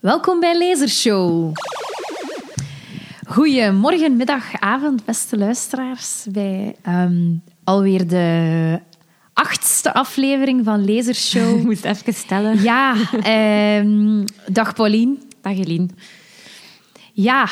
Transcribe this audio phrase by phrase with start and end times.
[0.00, 1.52] Welkom bij Lasershow.
[3.26, 6.24] Goedemorgen, middag, avond, beste luisteraars.
[6.28, 7.34] Bij ehm,
[7.64, 8.80] alweer de
[9.32, 11.56] achtste aflevering van Lasershow.
[11.58, 12.62] Ik moest even stellen.
[12.62, 15.22] Ja, ehm, dag Paulien.
[15.42, 15.88] Dag Eline.
[17.12, 17.48] Ja,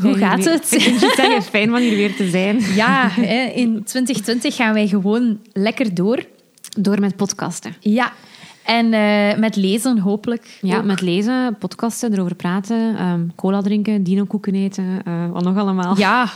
[0.00, 0.72] hoe gaat het?
[0.72, 2.60] Ik zeggen, fijn van hier weer te zijn.
[2.74, 3.16] Ja,
[3.54, 6.24] in 2020 gaan wij gewoon lekker door.
[6.78, 7.74] Door met podcasten.
[7.80, 8.12] Ja,
[8.68, 10.58] en eh, met lezen hopelijk.
[10.60, 10.84] Ja, ook.
[10.84, 15.98] met lezen, podcasten, erover praten, ehm, cola drinken, dinokoeken eten, eh, wat nog allemaal.
[15.98, 16.28] Ja,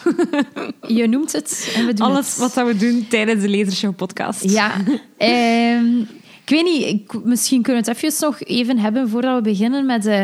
[0.98, 2.38] je noemt het en we doen Alles het.
[2.38, 4.50] wat dat we doen tijdens de Lasershow podcast.
[4.50, 4.72] Ja.
[5.16, 5.98] ehm,
[6.44, 9.86] ik weet niet, ik- misschien kunnen we het even nog even hebben voordat we beginnen
[9.86, 10.06] met...
[10.06, 10.22] eh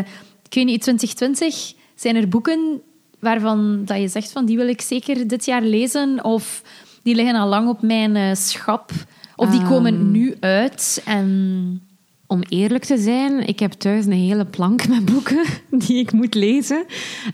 [0.48, 2.80] ik weet niet, 2020, zijn er boeken
[3.18, 6.24] waarvan dat je zegt van die wil ik zeker dit jaar lezen?
[6.24, 6.62] Of
[7.02, 8.90] die liggen al lang op mijn schap?
[9.36, 10.10] Of die komen Ehm.
[10.10, 11.82] nu uit en...
[12.30, 15.44] Om eerlijk te zijn, ik heb thuis een hele plank met boeken
[15.86, 16.84] die ik moet lezen.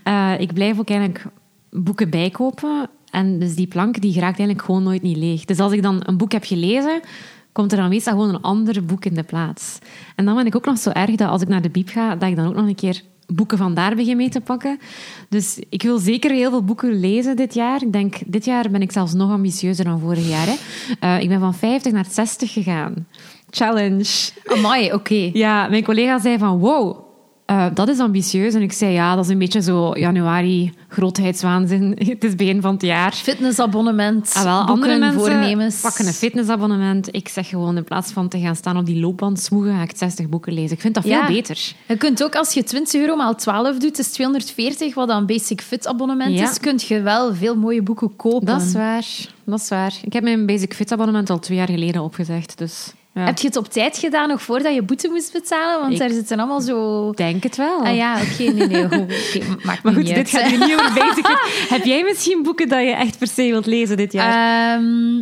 [0.03, 1.25] Eh, ik blijf ook eigenlijk
[1.69, 2.89] boeken bijkopen.
[3.11, 5.45] En dus die plank die geraakt eigenlijk gewoon nooit niet leeg.
[5.45, 7.01] Dus als ik dan een boek heb gelezen,
[7.51, 9.79] komt er dan meestal gewoon een ander boek in de plaats.
[10.15, 12.15] En dan ben ik ook nog zo erg dat als ik naar de bieb ga,
[12.15, 14.79] dat ik dan ook nog een keer boeken van daar begin mee te pakken.
[15.29, 17.81] Dus ik wil zeker heel veel boeken lezen dit jaar.
[17.81, 20.47] Ik denk, dit jaar ben ik zelfs nog ambitieuzer dan vorig jaar.
[20.47, 20.55] Hè.
[20.99, 23.07] Eh, ik ben van 50 naar 60 gegaan.
[23.55, 24.29] Challenge.
[24.45, 25.29] Amai, oké.
[25.33, 26.97] Ja, mijn collega zei van wow,
[27.45, 28.53] eh, dat is ambitieus.
[28.53, 31.95] En ik zei ja, dat is een beetje zo januari grootheidswaanzin.
[32.09, 33.11] Het is begin van het jaar.
[33.13, 35.81] Fitnessabonnement, Ah, wel, boeken, andere mensen voornemens.
[35.81, 37.15] pakken een fitnessabonnement.
[37.15, 39.91] Ik zeg gewoon, in plaats van te gaan staan op die loopband smoegen, ga ik
[39.95, 40.71] 60 boeken lezen.
[40.75, 41.27] Ik vind dat veel Ja.
[41.27, 41.73] beter.
[41.87, 45.61] Je kunt ook, als je 20 euro maal 12 doet, is 240, wat dan Basic
[45.61, 46.49] Fit abonnement Ja.
[46.49, 48.45] is, kun je wel veel mooie boeken kopen.
[48.45, 49.05] Dat is waar.
[49.45, 49.93] Dat is waar.
[50.03, 52.57] Ik heb mijn Basic Fit abonnement al twee jaar geleden opgezegd.
[52.57, 53.25] Dus ja.
[53.25, 55.79] Heb je het op tijd gedaan, nog voordat je boete moest betalen?
[55.79, 57.09] Want Ik- daar zitten allemaal zo...
[57.09, 57.79] Ik denk het wel.
[57.83, 60.29] Ah ja, oké, nee, nee, goed, oké, maakt Maar goed, niet dit uit.
[60.29, 61.27] gaat hier niet over Fit.
[61.75, 64.75] Heb jij misschien boeken dat je echt per se wilt lezen dit jaar?
[64.79, 65.21] Ehm,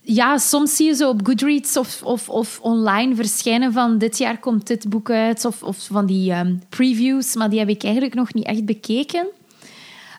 [0.00, 4.38] ja, soms zie je zo op Goodreads of, of, of online verschijnen van dit jaar
[4.38, 5.44] komt dit boek uit.
[5.44, 9.26] Of, of van die ehm, previews, maar die heb ik eigenlijk nog niet echt bekeken.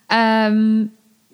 [0.07, 0.83] Ehm,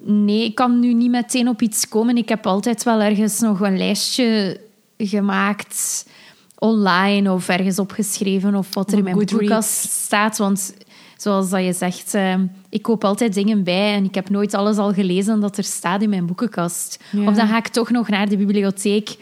[0.04, 2.18] nee, ik kan nu niet meteen op iets komen.
[2.18, 4.60] Ik heb altijd wel ergens nog een lijstje
[5.08, 6.06] gemaakt
[6.58, 9.42] online of ergens opgeschreven of wat er in mijn Goodreads.
[9.42, 10.38] boekenkast staat.
[10.38, 10.74] Want
[11.18, 14.78] zoals dat je zegt, ehm, ik koop altijd dingen bij en ik heb nooit alles
[14.78, 17.04] al gelezen dat er staat in mijn boekenkast.
[17.12, 17.28] Ja.
[17.28, 19.18] Of dan ga ik toch nog naar de bibliotheek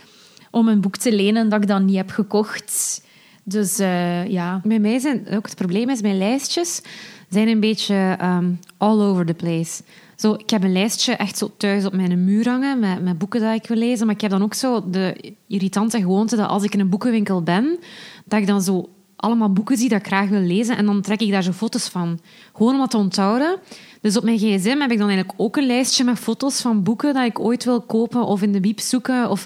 [0.51, 3.01] om een boek te lenen dat ik dan niet heb gekocht.
[3.43, 4.61] Dus eh, ja.
[4.63, 6.81] Bij mij zijn ook het probleem is, mijn lijstjes
[7.29, 9.81] zijn een beetje ehm, all over the place.
[10.19, 13.55] Zo, ik heb een lijstje echt zo thuis op mijn muur hangen met, boeken dat
[13.55, 14.05] ik wil lezen.
[14.05, 17.43] Maar ik heb dan ook zo de irritante gewoonte dat als ik in een boekenwinkel
[17.43, 17.79] ben,
[18.25, 20.77] dat ik dan zo allemaal boeken zie dat ik graag wil lezen.
[20.77, 22.19] En dan trek ik daar zo foto's van.
[22.53, 23.57] Gewoon om dat te onthouden.
[24.01, 27.13] Dus op mijn gsm heb ik dan eigenlijk ook een lijstje met foto's van boeken
[27.13, 29.29] dat ik ooit wil kopen of in de bieb zoeken.
[29.29, 29.45] Of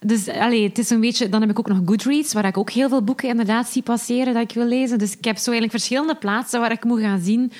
[0.00, 2.70] dus allee, het is een beetje, dan heb ik ook nog Goodreads, waar ik ook
[2.70, 4.98] heel veel boeken inderdaad zie passeren dat ik wil lezen.
[4.98, 7.52] Dus ik heb zo eigenlijk verschillende plaatsen waar ik moet gaan zien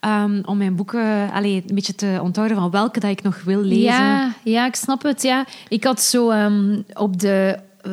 [0.00, 3.60] ehm, om mijn boeken allee, een beetje te onthouden van welke dat ik nog wil
[3.62, 3.82] lezen.
[3.82, 5.22] Ja, ja, ik snap het.
[5.22, 5.44] Ja.
[5.68, 7.92] Ik had zo ehm, op de, eh,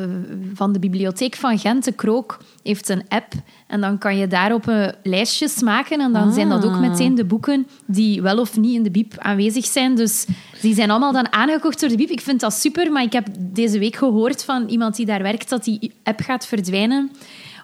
[0.54, 3.32] van de bibliotheek van Gent, de Krook, heeft een app.
[3.66, 6.00] En dan kan je daarop een lijstjes maken.
[6.00, 6.80] En dan zijn dat ook Ah.
[6.80, 9.94] meteen de boeken die wel of niet in de bieb aanwezig zijn.
[9.94, 10.26] Dus
[10.60, 12.10] die zijn allemaal dan aangekocht door de bieb.
[12.10, 15.48] Ik vind dat super, maar ik heb deze week gehoord van iemand die daar werkt
[15.48, 17.10] dat die app gaat verdwijnen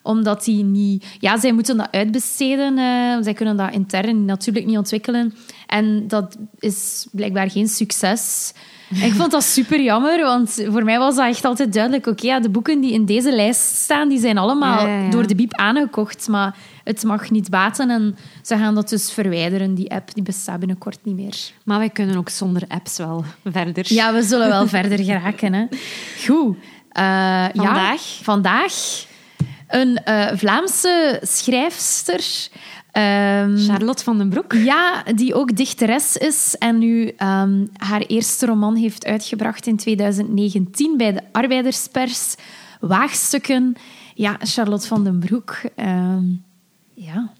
[0.04, 1.04] omdat die niet...
[1.19, 2.78] Ja, zij moeten dat uitbesteden.
[2.78, 5.34] eh, zij kunnen dat intern natuurlijk niet ontwikkelen.
[5.66, 8.53] En dat is blijkbaar geen succes.
[8.91, 12.06] En ik vond dat super jammer, want voor mij was dat echt altijd duidelijk.
[12.06, 15.10] Oké, ja, de boeken die in deze lijst staan, die zijn allemaal Ja, ja, ja.
[15.10, 16.28] door de bieb aangekocht.
[16.28, 19.75] Maar het mag niet baten en ze gaan dat dus verwijderen.
[19.75, 21.36] Die app die bestaat binnenkort niet meer.
[21.65, 23.84] Maar wij kunnen ook zonder apps wel verder.
[23.92, 25.53] Ja, we zullen wel verder geraken.
[25.53, 25.65] Hè.
[26.26, 26.56] Goed.
[26.88, 28.00] Eh, Vandaag?
[28.22, 28.72] Vandaag
[29.74, 32.48] een eh, Vlaamse schrijfster.
[32.92, 34.53] ehm, Charlotte van den Broek.
[34.53, 40.97] ja, die ook dichteres is en nu ehm, haar eerste roman heeft uitgebracht in 2019
[40.97, 42.34] bij de Arbeiderspers.
[42.80, 43.74] Waagstukken.
[44.15, 45.60] Ja, Charlotte van den Broek.
[45.74, 46.24] ehm,
[46.94, 47.32] ja,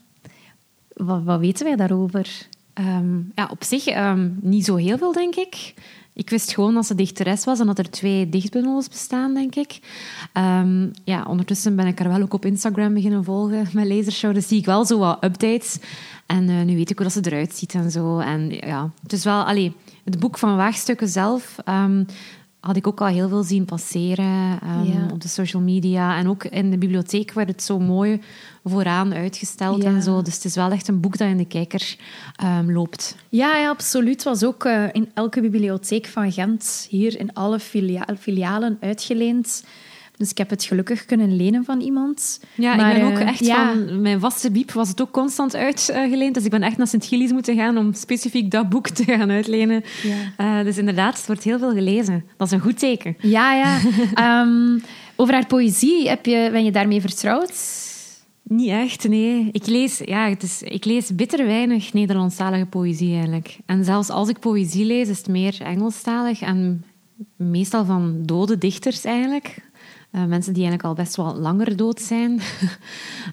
[0.93, 2.29] wat, wat weten wij daarover?
[3.35, 3.85] Ja, op zich
[4.41, 5.75] niet zo heel veel, denk ik.
[6.15, 9.79] Ik wist gewoon dat ze dichteres was en dat er twee dichtbundels bestaan, denk ik.
[10.33, 14.35] Ehm, ja, ondertussen ben ik haar wel ook op Instagram beginnen volgen met Lasershow.
[14.35, 15.79] Dus zie ik wel zo wat updates.
[16.27, 18.19] En eh, nu weet ik hoe dat ze eruit ziet en zo.
[18.19, 19.45] En ja, het is wel...
[19.45, 19.73] Allee,
[20.05, 21.57] het boek van Waagstukken zelf...
[21.65, 22.05] ehm,
[22.67, 25.09] had ik ook al heel veel zien passeren ehm, Ja.
[25.13, 26.17] op de social media.
[26.19, 28.21] En ook in de bibliotheek werd het zo mooi
[28.65, 29.89] vooraan uitgesteld Ja.
[29.89, 30.23] en zo.
[30.23, 31.97] Dus het is wel echt een boek dat in de kijker
[32.37, 33.17] ehm, loopt.
[33.29, 34.15] Ja, ja, absoluut.
[34.15, 39.65] Het was ook eh, in elke bibliotheek van Gent, hier in alle filia- filialen uitgeleend.
[40.17, 42.41] Dus ik heb het gelukkig kunnen lenen van iemand.
[42.55, 43.73] Ja, Maar, ik ben ook eh, echt ja.
[43.73, 44.01] van...
[44.01, 46.35] Mijn vaste biep was het ook constant uitgeleend.
[46.35, 49.85] Dus ik ben echt naar Sint-Gilles moeten gaan om specifiek dat boek te gaan uitlenen.
[50.03, 50.59] Ja.
[50.59, 52.25] Eh, dus inderdaad, het wordt heel veel gelezen.
[52.37, 53.17] Dat is een goed teken.
[53.19, 53.79] Ja, ja.
[54.15, 54.79] Ehm,
[55.17, 57.53] over haar poëzie, heb je, ben je daarmee vertrouwd?
[58.43, 59.49] Niet echt, nee.
[59.53, 63.59] Ik lees, ja, het is, ik lees bitter weinig Nederlandstalige poëzie eigenlijk.
[63.67, 66.85] En zelfs als ik poëzie lees, is het meer Engelstalig en
[67.37, 69.57] meestal van dode dichters eigenlijk.
[70.15, 72.41] Eh, mensen die eigenlijk al best wel langer dood zijn.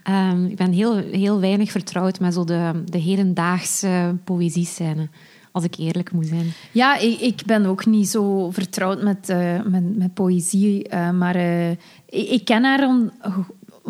[0.03, 5.09] Ehm, ik ben heel, heel weinig vertrouwd met zo de, de hedendaagse poëziescène,
[5.51, 6.45] als ik eerlijk moet zijn.
[6.71, 10.87] Ja, ik, ik ben ook niet zo vertrouwd met, eh, met, met poëzie.
[10.87, 12.89] eh, maar ik, ik ken haar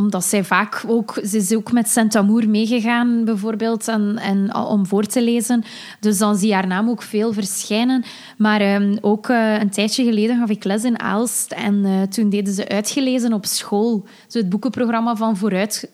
[0.02, 1.20] omdat zij vaak ook...
[1.26, 5.64] Ze is ook met Saint-Amour meegegaan, bijvoorbeeld, en, en, om voor te lezen.
[6.00, 8.04] Dus dan zie je haar naam ook veel verschijnen.
[8.38, 11.52] Maar ehm, ook eh, een tijdje geleden gaf ik les in Aalst.
[11.52, 14.06] En eh, toen deden ze uitgelezen op school.
[14.28, 15.90] Zo het boekenprogramma van Vooruit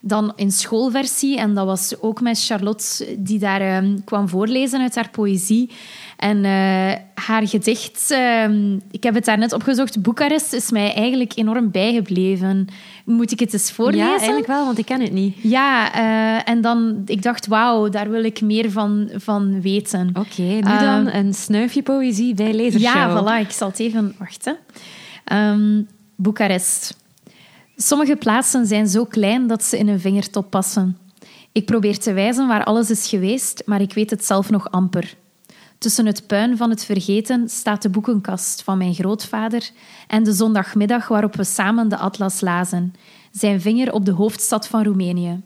[0.00, 1.38] dan in schoolversie.
[1.38, 5.70] En dat was ook met Charlotte, die daar ehm, kwam voorlezen uit haar poëzie.
[6.16, 11.32] En eh, haar gedicht, ehm, ik heb het daar net opgezocht, Boekarest is mij eigenlijk
[11.36, 12.66] enorm bijgebleven.
[13.04, 14.06] Moet ik het eens voorlezen?
[14.06, 15.36] Ja, eigenlijk wel, want ik ken het niet.
[15.42, 20.10] Ja, eh, en dan, ik dacht, wauw, daar wil ik meer van, van weten.
[20.14, 22.94] Oké, nu Ehm, dan een snuifje poëzie bij Lezershow.
[22.94, 24.56] Ja, voilà, ik zal het even wachten.
[26.16, 26.96] Boekarest.
[27.82, 30.98] Sommige plaatsen zijn zo klein dat ze in een vingertop passen.
[31.52, 35.16] Ik probeer te wijzen waar alles is geweest, maar ik weet het zelf nog amper.
[35.78, 39.70] Tussen het puin van het vergeten staat de boekenkast van mijn grootvader
[40.06, 42.94] en de zondagmiddag waarop we samen de atlas lazen,
[43.32, 45.40] zijn vinger op de hoofdstad van Roemenië.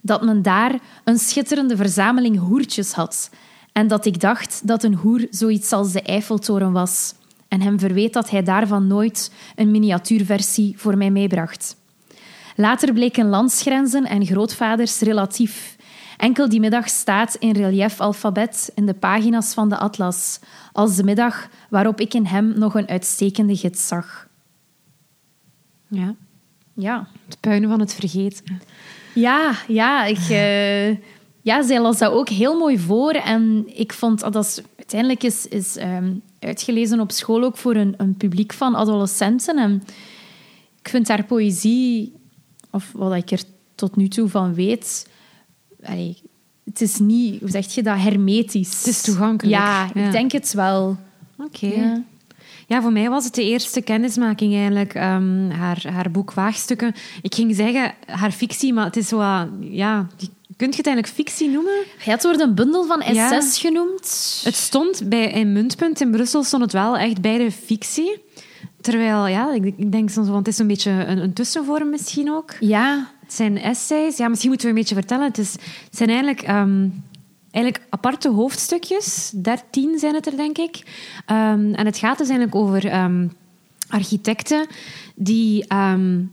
[0.00, 3.30] Dat men daar een schitterende verzameling hoertjes had
[3.72, 7.14] en dat ik dacht dat een hoer zoiets als de Eiffeltoren was
[7.48, 11.76] en hem verweet dat hij daarvan nooit een miniatuurversie voor mij meebracht.
[12.56, 15.76] Later bleken landsgrenzen en grootvaders relatief.
[16.16, 20.40] Enkel die middag staat in relief-alfabet in de pagina's van de atlas,
[20.72, 24.28] als de middag waarop ik in hem nog een uitstekende gids zag.
[25.88, 26.14] Ja,
[26.74, 28.60] Ja, het puin van het vergeten.
[29.14, 30.88] ja, ja, ik, eh,
[31.42, 33.10] ja zij las dat ook heel mooi voor.
[33.12, 36.12] En ik vond dat dat uiteindelijk is, is ehm,
[36.46, 39.56] uitgelezen op school ook voor een, een publiek van adolescenten.
[39.58, 39.82] En
[40.80, 42.12] ik vind haar poëzie,
[42.70, 43.42] of wat ik er
[43.74, 45.08] tot nu toe van weet,
[45.84, 46.16] allee,
[46.64, 48.76] het is niet, hoe zeg je dat, hermetisch.
[48.78, 49.56] Het is toegankelijk.
[49.56, 50.06] Ja, Ja.
[50.06, 50.96] ik denk het wel.
[51.38, 51.66] Oké.
[51.66, 52.02] Ja.
[52.66, 56.94] Ja, voor mij was het de eerste kennismaking eigenlijk, ehm, haar, haar boek Waagstukken.
[57.22, 59.20] Ik ging zeggen haar fictie, maar het is zo,
[59.60, 60.06] ja,
[60.56, 61.72] kunt je het eigenlijk fictie noemen?
[62.04, 63.30] Ja, het wordt een bundel van Ja.
[63.32, 64.40] essays genoemd.
[64.44, 68.24] Het stond bij in Muntpunt in Brussel stond het wel echt bij de fictie.
[68.80, 72.30] Terwijl, ja, ik, ik denk soms, want het is een beetje een, een tussenvorm misschien
[72.32, 72.50] ook.
[72.60, 74.16] Ja, Het zijn essays.
[74.16, 75.24] Ja, misschien moeten we een beetje vertellen.
[75.26, 76.88] Het, is, het zijn eigenlijk, ehm,
[77.56, 79.32] eigenlijk aparte hoofdstukjes.
[79.34, 80.82] Dertien zijn het er, denk ik.
[81.26, 83.28] Ehm, en het gaat dus eigenlijk over ehm,
[83.88, 84.66] architecten
[85.14, 86.24] die ehm,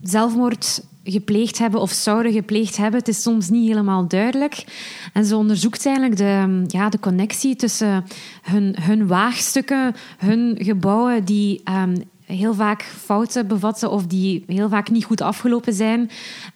[0.00, 2.98] zelfmoord gepleegd hebben of zouden gepleegd hebben.
[2.98, 4.64] Het is soms niet helemaal duidelijk.
[5.12, 8.04] En ze onderzoekt eigenlijk de, ja, de connectie tussen
[8.42, 11.96] hun, hun waagstukken, hun gebouwen die ehm,
[12.26, 16.10] heel vaak fouten bevatten of die heel vaak niet goed afgelopen zijn.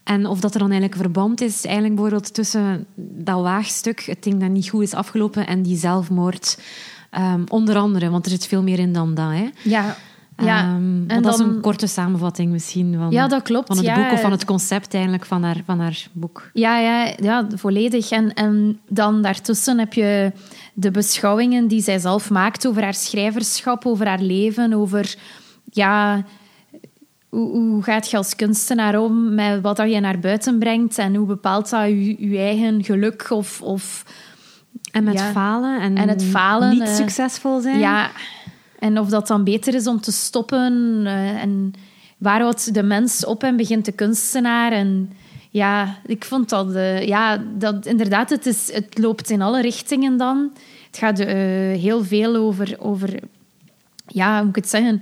[0.04, 4.40] En of dat er dan eigenlijk verband is eigenlijk bijvoorbeeld tussen dat waagstuk, het ding
[4.40, 6.58] dat niet goed is afgelopen, en die zelfmoord.
[7.10, 9.30] Ehm, onder andere, want er zit veel meer in dan dat.
[9.30, 9.48] Hè.
[9.62, 9.96] ja.
[10.36, 10.60] ja.
[10.62, 13.86] Ehm, en dat is dan- een korte samenvatting misschien van, Ja, dat klopt, van het
[13.86, 13.94] ja.
[13.94, 16.50] boek of van het concept eigenlijk van haar, van haar boek.
[16.52, 18.10] Ja, ja, ja volledig.
[18.10, 20.32] En, en dan daartussen heb je
[20.74, 25.16] de beschouwingen die zij zelf maakt over haar schrijverschap, over haar leven, over
[25.70, 26.24] ja,
[27.28, 31.14] hoe, hoe gaat je als kunstenaar om met wat dat je naar buiten brengt en
[31.14, 34.04] hoe bepaalt dat je, je eigen geluk of, of
[34.92, 35.30] En met Ja.
[35.30, 37.78] falen en, En het falen, niet eh, succesvol zijn.
[37.78, 38.10] ja,
[38.78, 41.72] en of dat dan beter is om te stoppen eh, en
[42.18, 45.12] waar houdt de mens op en begint de kunstenaar en
[45.50, 50.16] ja, ik vond dat, eh, ja, dat inderdaad, het, is, het loopt in alle richtingen
[50.16, 50.50] dan.
[50.86, 51.18] Het gaat
[51.78, 53.18] heel veel over, over,
[54.06, 55.00] ja, hoe moet ik het zeggen?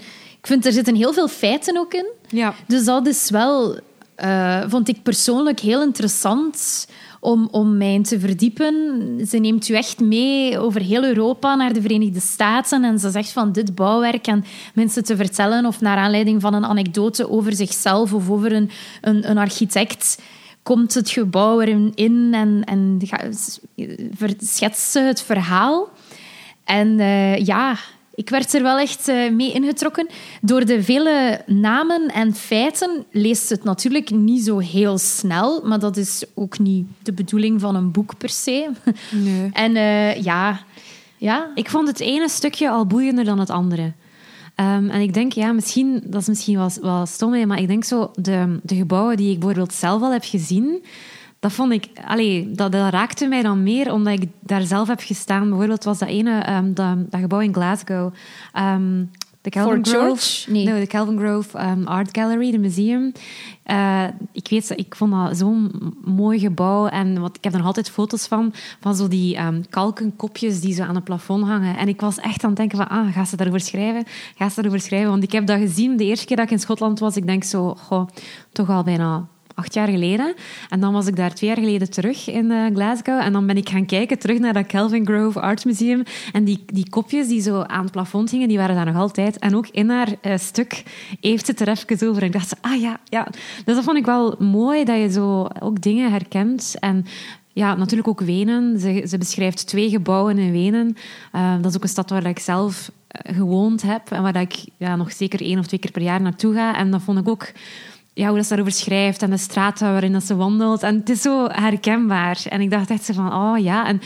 [0.49, 2.07] Ik vind er zitten heel veel feiten ook in.
[2.29, 2.55] Ja.
[2.67, 3.79] Dus dat is wel,
[4.15, 6.89] eh, vond ik persoonlijk heel interessant
[7.21, 8.75] om, om mij in te verdiepen.
[9.29, 12.85] Ze neemt u echt mee over heel Europa naar de Verenigde Staten.
[12.85, 16.65] En ze zegt van dit bouwwerk en mensen te vertellen of naar aanleiding van een
[16.65, 20.23] anekdote over zichzelf of over een, een, een architect
[20.63, 23.01] komt het gebouw erin in en, en
[24.39, 25.89] schetst ze het verhaal.
[26.65, 27.77] En uh, ja,
[28.19, 30.09] ik werd er wel echt uh, mee ingetrokken.
[30.41, 35.97] Door de vele namen en feiten leest het natuurlijk niet zo heel snel, maar dat
[35.97, 38.71] is ook niet de bedoeling van een boek per se.
[39.11, 39.51] Nee.
[39.65, 40.61] En uh, ja,
[41.17, 41.51] ja.
[41.55, 43.83] Ik vond het ene stukje al boeiender dan het andere.
[43.83, 47.85] Um, en ik denk, ja, misschien, dat is misschien wel, wel stom, maar ik denk
[47.85, 50.85] zo, de, de gebouwen die ik bijvoorbeeld zelf al heb gezien,
[51.41, 55.01] dat vond ik, allee, dat, dat, raakte mij dan meer omdat ik daar zelf heb
[55.01, 55.49] gestaan.
[55.49, 58.13] Bijvoorbeeld was dat ene, um, dat, dat, gebouw in Glasgow.
[58.55, 60.51] Um, de Calvin Fort Grove?
[60.51, 60.65] Nee.
[60.81, 63.13] de Calvin Grove um, Art Gallery, de museum.
[63.67, 65.73] Uh, ik weet, ik vond dat zo'n
[66.05, 66.87] mooi gebouw.
[66.87, 70.75] En wat, ik heb er nog altijd foto's van, van zo die um, kalkenkopjes die
[70.75, 71.77] zo aan het plafond hangen.
[71.77, 74.05] En ik was echt aan het denken van, ah, ga ze daarover schrijven?
[74.37, 75.11] Ga ze daarover schrijven?
[75.11, 77.17] Want ik heb dat gezien de eerste keer dat ik in Schotland was.
[77.17, 78.09] Ik denk zo, goh,
[78.53, 79.29] toch al bijna
[79.59, 80.35] acht jaar geleden.
[80.69, 83.21] En dan was ik daar twee jaar geleden terug in uh, Glasgow.
[83.21, 86.03] En dan ben ik gaan kijken terug naar dat Kelvin Grove Art Museum.
[86.33, 89.39] En die, die kopjes die zo aan het plafond hingen, die waren daar nog altijd.
[89.39, 90.83] En ook in haar uh, stuk
[91.21, 92.23] heeft het er even over.
[92.23, 93.27] En ik dacht, ah ja, ja.
[93.65, 96.77] Dus dat vond ik wel mooi, dat je zo ook dingen herkent.
[96.81, 97.05] En
[97.53, 98.81] ja, natuurlijk ook Wenen.
[98.81, 100.97] Ze, ze beschrijft twee gebouwen in Wenen.
[101.35, 104.97] Uh, dat is ook een stad waar ik zelf gewoond heb en waar ik ja,
[104.97, 106.77] nog zeker één of twee keer per jaar naartoe ga.
[106.77, 107.47] En dat vond ik ook
[108.19, 110.83] ja, hoe dat ze daarover schrijft en de straten waarin dat ze wandelt.
[110.83, 112.41] En het is zo herkenbaar.
[112.49, 113.87] En ik dacht echt van, oh ja.
[113.87, 114.01] En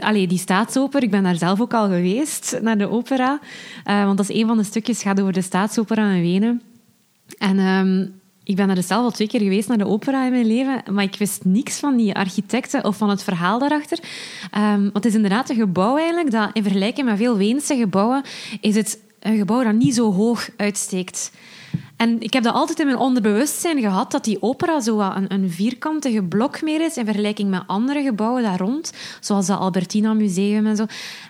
[0.00, 3.40] allee, die staatsoper, ik ben daar zelf ook al geweest, naar de opera.
[3.86, 6.62] Uh, want dat is een van de stukjes, gaat over de staatsopera in Wenen.
[7.38, 10.30] En um, ik ben er dus zelf al twee keer geweest naar de opera in
[10.30, 13.98] mijn leven, maar ik wist niks van die architecten of van het verhaal daarachter.
[14.56, 18.22] Um, want het is inderdaad een gebouw eigenlijk, dat in vergelijking met veel Weense gebouwen,
[18.60, 21.30] is het een gebouw dat niet zo hoog uitsteekt.
[21.96, 25.50] En ik heb dat altijd in mijn onderbewustzijn gehad, dat die opera zo een, een
[25.50, 30.66] vierkantige blok meer is in vergelijking met andere gebouwen daar rond, zoals het Albertina Museum
[30.66, 30.86] en zo.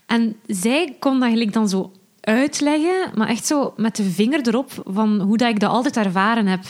[0.06, 1.92] En zij kon dat gelijk dan zo
[2.24, 6.46] uitleggen, maar echt zo met de vinger erop van hoe dat ik dat altijd ervaren
[6.46, 6.62] heb.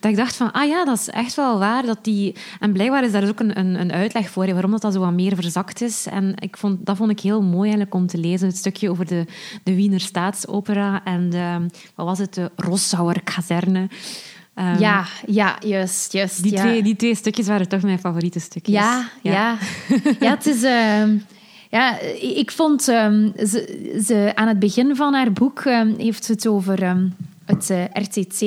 [0.00, 1.86] Dat ik dacht van, ah ja, dat is echt wel waar.
[1.86, 2.34] Dat die...
[2.60, 5.12] En blijkbaar is daar ook een, een, een uitleg voor, waarom dat, dat zo wat
[5.12, 6.06] meer verzakt is.
[6.06, 8.46] En ik vond, dat vond ik heel mooi eigenlijk om te lezen.
[8.46, 9.26] Het stukje over de,
[9.62, 13.88] de Wiener Staatsopera en de, wat was het, de Rossauer kazerne.
[14.54, 16.12] Um, ja, ja, juist.
[16.12, 16.60] juist die, ja.
[16.60, 18.74] Twee, die twee stukjes waren toch mijn favoriete stukjes.
[18.74, 19.32] Ja, ja.
[19.32, 19.58] ja.
[20.20, 20.62] ja het is...
[20.62, 21.04] Uh,
[21.72, 26.46] ja, ik vond um, ze, ze, aan het begin van haar boek um, heeft het
[26.46, 27.14] over um,
[27.44, 28.44] het uh, eh, RTT,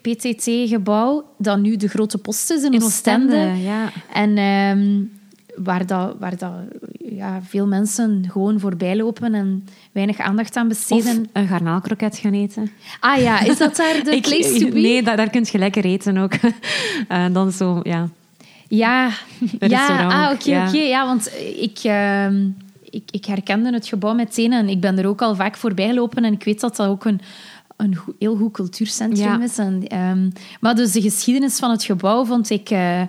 [0.00, 3.36] PTT-gebouw, dat nu de grote post is in, in Oostende.
[3.36, 3.92] Oostende ja.
[4.12, 5.10] En
[5.56, 6.52] waar, dat, waar dat,
[6.98, 11.20] ja, veel mensen gewoon voorbij lopen en weinig aandacht aan besteden.
[11.20, 12.70] Of een garnaalkroket gaan eten.
[13.00, 14.80] Ah ja, is dat daar de place to be?
[14.80, 16.32] Nee, daar, daar kun je lekker eten ook.
[17.08, 18.08] uh, dan zo, ja...
[18.70, 19.10] Ja,
[19.60, 20.68] ja ah, oké, okay, ja.
[20.68, 21.30] Okay, ja, want
[21.60, 21.78] ik
[22.90, 26.24] ik, ik herkende het gebouw meteen en ik ben er ook al vaak voorbij gelopen
[26.24, 27.20] en ik weet dat dat ook een,
[27.76, 29.58] een heel goed cultuurcentrum is.
[29.58, 33.02] En, um, maar dus de geschiedenis van het gebouw vond ik uh,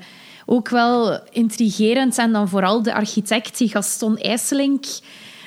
[0.45, 2.17] ook wel intrigerend.
[2.17, 4.86] En dan vooral de architect, die Gaston IJsselink,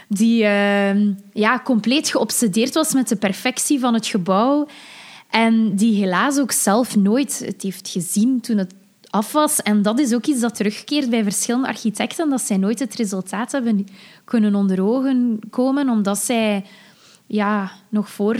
[0.08, 4.66] die uh, ja, compleet geobsedeerd was met de perfectie van het gebouw.
[5.30, 8.74] En die helaas ook zelf nooit het heeft gezien toen het
[9.12, 9.62] af was.
[9.62, 13.52] En dat is ook iets dat terugkeert bij verschillende architecten, dat zij nooit het resultaat
[13.52, 13.86] hebben
[14.24, 16.64] kunnen onder ogen komen, omdat zij
[17.26, 18.38] ja, nog voor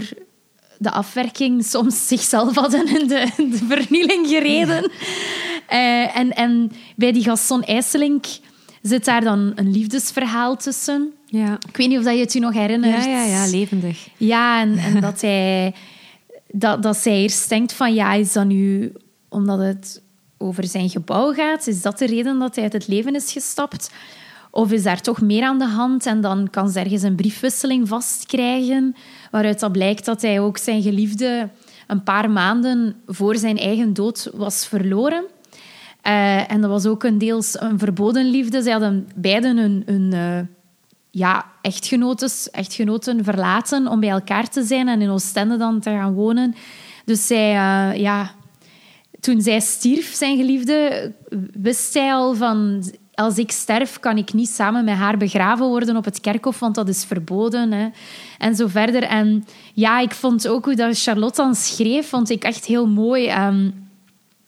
[0.77, 4.91] de afwerking soms zichzelf hadden in de, de vernieling gereden.
[5.69, 8.25] Uh, en, en bij die Gaston IJsselink
[8.81, 11.13] zit daar dan een liefdesverhaal tussen.
[11.25, 11.57] Ja.
[11.67, 13.05] Ik weet niet of dat je het je nog herinnert.
[13.05, 14.07] Ja, ja, ja levendig.
[14.17, 15.73] Ja, en, en dat, hij,
[16.51, 18.93] dat, dat zij eerst denkt van ja, is dat nu
[19.29, 20.02] omdat het
[20.43, 21.67] over zijn gebouw gaat?
[21.67, 23.91] Is dat de reden dat hij uit het leven is gestapt?
[24.51, 27.87] Of is daar toch meer aan de hand en dan kan ze ergens een briefwisseling
[27.87, 28.95] vastkrijgen,
[29.31, 31.49] waaruit dat blijkt dat hij ook zijn geliefde
[31.87, 35.23] een paar maanden voor zijn eigen dood was verloren.
[36.07, 38.61] Uh, en dat was ook een deels een verboden liefde.
[38.61, 40.39] Ze hadden beiden hun, uh,
[41.09, 46.13] ja, echtgenotes, echtgenoten verlaten om bij elkaar te zijn en in Oostende dan te gaan
[46.13, 46.55] wonen.
[47.05, 48.31] Dus zij, uh, ja,
[49.23, 51.11] toen zij stierf, zijn geliefde,
[51.53, 55.97] wist zij al van als ik sterf, kan ik niet samen met haar begraven worden
[55.97, 57.71] op het kerkhof, want dat is verboden.
[57.71, 57.87] Hè.
[58.37, 59.03] En zo verder.
[59.03, 63.29] En ja, ik vond ook hoe dat Charlotte dan schreef, vond ik echt heel mooi.
[63.31, 63.89] Um,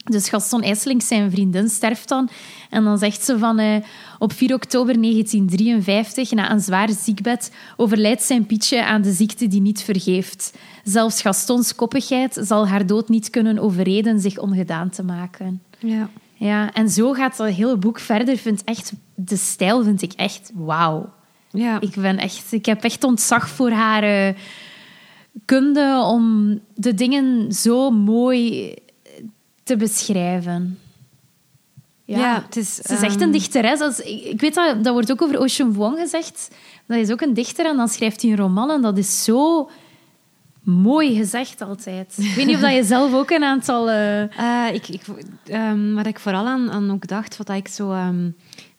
[0.03, 2.29] Dus Gaston IJsselings, zijn vriendin, sterft dan.
[2.69, 3.59] En dan zegt ze van...
[3.59, 3.75] eh,
[4.19, 9.61] op 4 oktober 1953, na een zwaar ziekbed, overlijdt zijn Pietje aan de ziekte die
[9.61, 10.53] niet vergeeft.
[10.83, 15.61] Zelfs Gastons koppigheid zal haar dood niet kunnen overreden zich ongedaan te maken.
[15.79, 16.09] Ja.
[16.37, 18.37] Ja, en zo gaat dat hele boek verder.
[18.37, 21.13] Vind echt, de stijl vind ik echt wauw.
[21.51, 21.81] Ja.
[21.81, 24.33] Ik, ben echt, ik heb echt ontzag voor haar eh,
[25.45, 28.73] kunde om de dingen zo mooi
[29.63, 30.79] te beschrijven.
[32.05, 33.79] Ja, het is, Ze is echt ehm, een dichteres.
[33.79, 36.55] Als, ik, weet dat, dat wordt ook over Ocean Vuong gezegd.
[36.87, 39.69] Dat is ook een dichter en dan schrijft hij een roman en dat is zo
[40.61, 42.13] mooi gezegd altijd.
[42.17, 43.89] Ik weet niet of dat je zelf ook een aantal...
[43.89, 45.01] Eh, ik, ik,
[45.45, 47.91] ehm, wat ik vooral aan, aan ook dacht, wat ik zo...
[47.91, 48.29] ehm,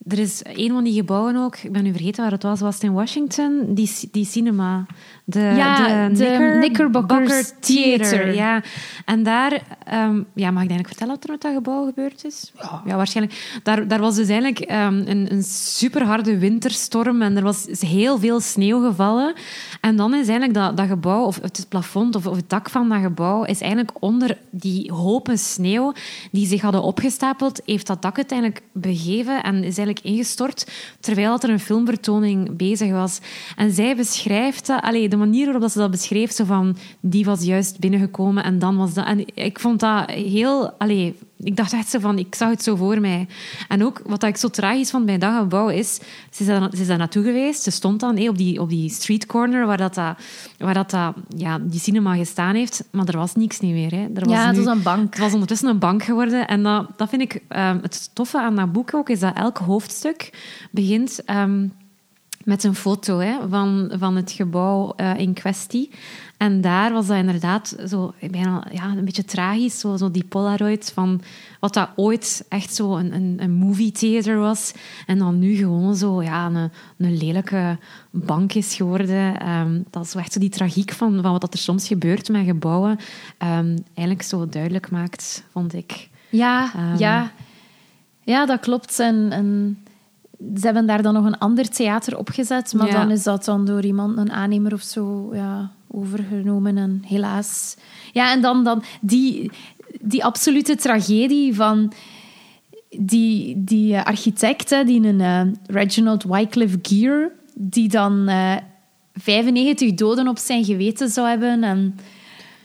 [0.08, 2.74] er is een van die gebouwen ook, ik ben nu vergeten waar het was, was
[2.74, 4.86] het in Washington, die, die cinema.
[5.28, 8.34] De, Ja, de Knickerbockers Theater.
[8.34, 8.62] Ja.
[9.04, 12.52] En daar, ehm, ja, mag ik eigenlijk vertellen wat er met dat gebouw gebeurd is?
[12.84, 13.60] Ja, waarschijnlijk.
[13.62, 18.18] Daar, daar was dus eigenlijk ehm, een, een super harde winterstorm en er was heel
[18.18, 19.34] veel sneeuw gevallen.
[19.80, 22.88] En dan is eigenlijk dat, dat gebouw, of het plafond of, of het dak van
[22.88, 25.92] dat gebouw, is eigenlijk onder die hopen sneeuw
[26.30, 31.50] die zich hadden opgestapeld, heeft dat dak uiteindelijk begeven en is eigenlijk ingestort terwijl er
[31.50, 33.18] een filmvertoning bezig was.
[33.56, 37.24] En zij beschrijft dat, allee, de manier waarop dat ze dat beschreef, zo van, die
[37.24, 39.06] was juist binnengekomen en dan was dat...
[39.06, 40.70] En ik vond dat heel...
[40.70, 43.26] Allee, ik dacht echt zo van, ik zag het zo voor mij.
[43.68, 45.94] En ook, wat ik zo tragisch vond bij gebouw is,
[46.30, 48.68] ze is daar, ze is daar naartoe geweest, ze stond dan eh, op, die, op
[48.68, 49.94] die street corner waar, dat,
[50.58, 50.96] waar dat,
[51.36, 53.90] ja, die cinema gestaan heeft, maar er was niks niet meer.
[53.90, 54.06] Hè.
[54.14, 55.14] Er was ja, het nu- was een bank.
[55.14, 56.46] het was ondertussen een bank geworden.
[56.46, 59.58] En dat, dat vind ik ehm, het toffe aan dat boek ook, is dat elk
[59.58, 60.30] hoofdstuk
[60.70, 61.66] begint ehm,
[62.46, 65.90] met een foto hè, van, van het gebouw eh, in kwestie.
[66.36, 70.90] En daar was dat inderdaad zo bijna ja, een beetje tragisch, zo, zo die Polaroid
[70.94, 71.20] van
[71.60, 74.72] wat dat ooit echt zo een, een, een movie theater was.
[75.06, 77.78] En dan nu gewoon zo ja, een, een lelijke
[78.10, 79.40] bank is geworden.
[79.40, 82.44] Ehm, dat is echt zo die tragiek van, van wat dat er soms gebeurt met
[82.46, 82.98] gebouwen.
[83.38, 86.08] ehm, eigenlijk zo duidelijk maakt, vond ik.
[86.28, 86.98] Ja, Ehm.
[86.98, 87.30] ja.
[88.22, 89.00] ja, dat klopt.
[89.00, 89.78] En, en
[90.38, 92.92] ze hebben daar dan nog een ander theater opgezet, maar Ja.
[92.92, 96.78] dan is dat dan door iemand, een aannemer of zo, ja, overgenomen.
[96.78, 97.76] En helaas.
[98.12, 99.50] Ja, en dan, dan die,
[100.00, 101.92] die absolute tragedie van
[102.98, 108.56] die, die eh, architect, die een eh, Reginald Wycliffe Gear, die dan eh
[109.14, 111.62] 95 doden op zijn geweten zou hebben.
[111.64, 111.98] En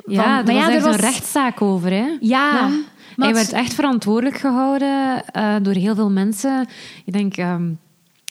[0.06, 1.90] Ja, van- was er echt een rechtszaak over.
[1.92, 2.18] Hè?
[2.20, 2.70] Ja,
[3.16, 6.68] maar Hij werd echt verantwoordelijk gehouden eh, door heel veel mensen.
[7.06, 7.70] Ik denk ehm,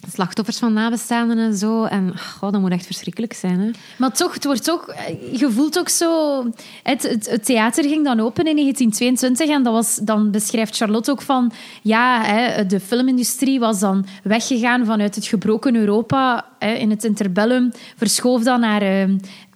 [0.08, 1.84] slachtoffers van nabestaanden en zo.
[1.84, 3.60] En goh, dat moet echt verschrikkelijk zijn.
[3.60, 3.70] Hè?
[3.98, 4.94] Maar toch, het wordt ook,
[5.32, 6.42] je voelt ook zo.
[6.82, 11.10] Het, het, het theater ging dan open in 1922 en dat was, dan beschrijft Charlotte
[11.10, 11.52] ook van.
[11.82, 17.72] Ja, hè, de filmindustrie was dan weggegaan vanuit het gebroken Europa hè, in het interbellum,
[17.96, 19.08] verschoof dan naar eh,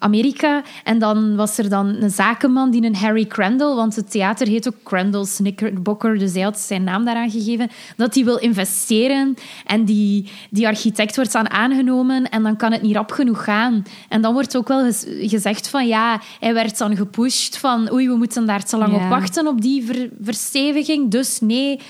[0.04, 0.62] Amerika.
[0.84, 4.68] En dan was er dan een zakenman, die een Harry Crandall, want het theater heet
[4.68, 9.34] ook Crandall's Knickerbocker, dus hij had zijn naam daaraan gegeven, dat die wil investeren.
[9.66, 13.82] En die, die architect wordt dan aangenomen en dan kan het niet rap genoeg gaan.
[14.08, 18.08] En dan wordt ook wel gez- gezegd van ja, hij werd dan gepusht van oei,
[18.08, 21.80] we moeten daar te lang op wachten op die ver- versteviging, dus nee.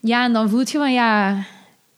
[0.00, 1.36] Ja, en dan voelt je van ja,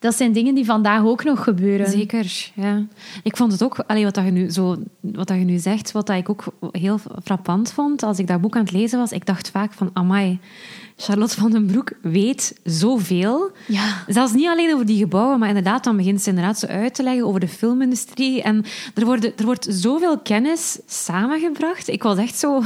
[0.02, 1.90] dat zijn dingen die vandaag ook nog gebeuren.
[1.90, 2.86] Zeker, ja.
[3.22, 5.92] Ik vond het ook, allee, wat, dat je nu zo, wat dat je nu zegt,
[5.92, 9.12] wat dat ik ook heel frappant vond als ik dat boek aan het lezen was,
[9.12, 10.38] ik dacht vaak van, amai,
[11.02, 13.50] Charlotte van den Broek weet zoveel.
[13.68, 14.04] Ja.
[14.06, 17.02] Zelfs niet alleen over die gebouwen, maar inderdaad, dan begint ze inderdaad zo uit te
[17.02, 18.42] leggen over de filmindustrie.
[18.42, 21.88] En er, worden, er wordt zoveel kennis samengebracht.
[21.88, 22.62] Ik was echt zo...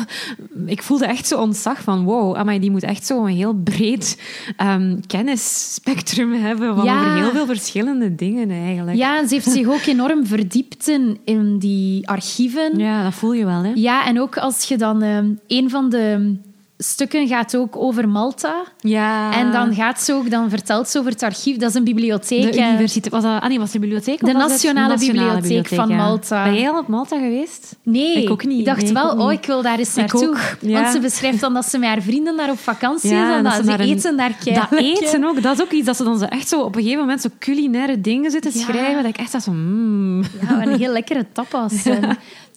[0.66, 4.20] Ik voelde echt zo ontzag van, wow, amai, die moet echt zo een heel breed
[4.56, 7.00] ehm, kennisspectrum hebben van Ja.
[7.00, 8.96] over heel veel verschillende dingen eigenlijk.
[8.96, 12.78] Ja, en ze heeft zich ook enorm verdiept in, in die archieven.
[12.78, 13.72] Ja, dat voel je wel, hè?
[13.74, 15.02] Ja, en ook als je dan...
[15.02, 16.36] ehm, een van de
[16.78, 18.54] stukken gaat ook over Malta.
[18.80, 19.32] Ja.
[19.32, 20.30] En dan gaat ze ook...
[20.30, 21.56] Dan vertelt ze over het archief.
[21.56, 22.52] Dat is een bibliotheek.
[22.52, 23.12] de universiteit...
[23.14, 24.24] Was dat, ah nee, was de bibliotheek?
[24.24, 25.96] De Nationale Bibliotheek van ja.
[25.96, 26.44] Malta.
[26.44, 27.76] Ben jij al op Malta geweest?
[27.82, 28.58] Nee, Ik ook niet.
[28.58, 30.36] Ik dacht Nee, ik wel, ook oh, ik wil daar eens Ik naartoe.
[30.60, 30.80] ja.
[30.80, 33.16] Want ze beschrijft dan dat ze met haar vrienden daar op vakantie is.
[33.16, 34.80] En dat, dat ze een- eten daar Dat keihard.
[34.80, 37.00] eten ook, dat is ook iets dat ze dan zo echt zo op een gegeven
[37.00, 39.02] moment zo culinaire dingen zitten schrijven.
[39.02, 40.22] Dat ik echt dacht zo, mm.
[40.22, 41.72] Ja, een heel lekkere tapas.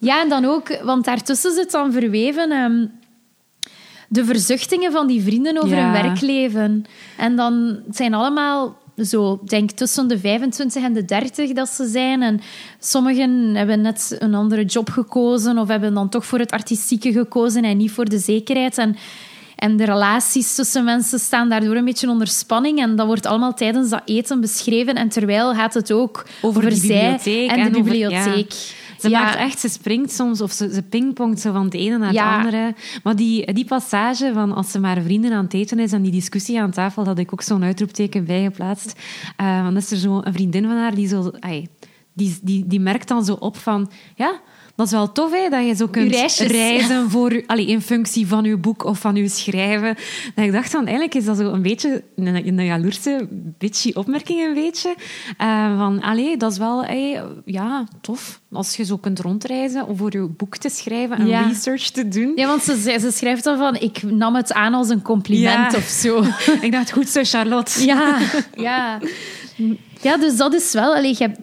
[0.02, 2.86] Ja, en dan ook, want daartussen zit dan verweven ehm,
[4.12, 5.84] de verzuchtingen van die vrienden over Ja.
[5.94, 6.86] hun werkleven.
[7.18, 11.88] En dan het zijn allemaal zo, denk tussen de 25 en de 30 dat ze
[11.88, 12.22] zijn.
[12.22, 12.40] En
[12.80, 17.64] sommigen hebben net een andere job gekozen of hebben dan toch voor het artistieke gekozen
[17.64, 18.78] en niet voor de zekerheid.
[18.78, 18.96] En
[19.56, 22.80] En de relaties tussen mensen staan daardoor een beetje onder spanning.
[22.82, 24.96] En dat wordt allemaal tijdens dat eten beschreven.
[24.96, 28.54] En terwijl gaat het ook over, Over bibliotheek en, en de over- bibliotheek.
[29.02, 29.22] Ze Ja.
[29.24, 32.28] maakt echt, ze springt soms of ze, ze pingpongt zo van het ene naar Ja.
[32.38, 32.76] het andere.
[33.04, 36.12] Maar die, die passage van als ze maar vrienden aan het eten is en die
[36.12, 39.00] discussie aan tafel, had ik ook zo'n uitroepteken bijgeplaatst.
[39.36, 41.32] Eh dan is er zo een vriendin van haar die zo...
[42.14, 43.92] die, die, die merkt dan zo op van...
[44.16, 44.40] Ja,
[44.80, 48.28] dat is wel tof, hè, dat je zo kunt reisjes, reizen voor, allee, in functie
[48.28, 49.96] van je boek of van je schrijven.
[50.36, 54.42] En ik dacht van, eigenlijk is dat zo een beetje een, een jaloerse, bitchy opmerking,
[54.48, 54.96] een beetje.
[55.38, 59.98] Eh, van, allee, dat is wel hey, ja, tof als je zo kunt rondreizen om
[59.98, 61.42] voor je boek te schrijven en Ja.
[61.48, 62.32] research te doen.
[62.36, 63.76] Ja, want ze, ze schrijft dan van...
[63.76, 65.78] Ik nam het aan als een compliment Ja.
[65.78, 66.24] of zo.
[66.66, 67.86] ik dacht, goed zo, Charlotte.
[67.86, 68.18] Ja,
[68.56, 69.00] ja.
[70.02, 70.96] Ja, dus dat is wel...
[70.96, 71.40] Allee, je hebt-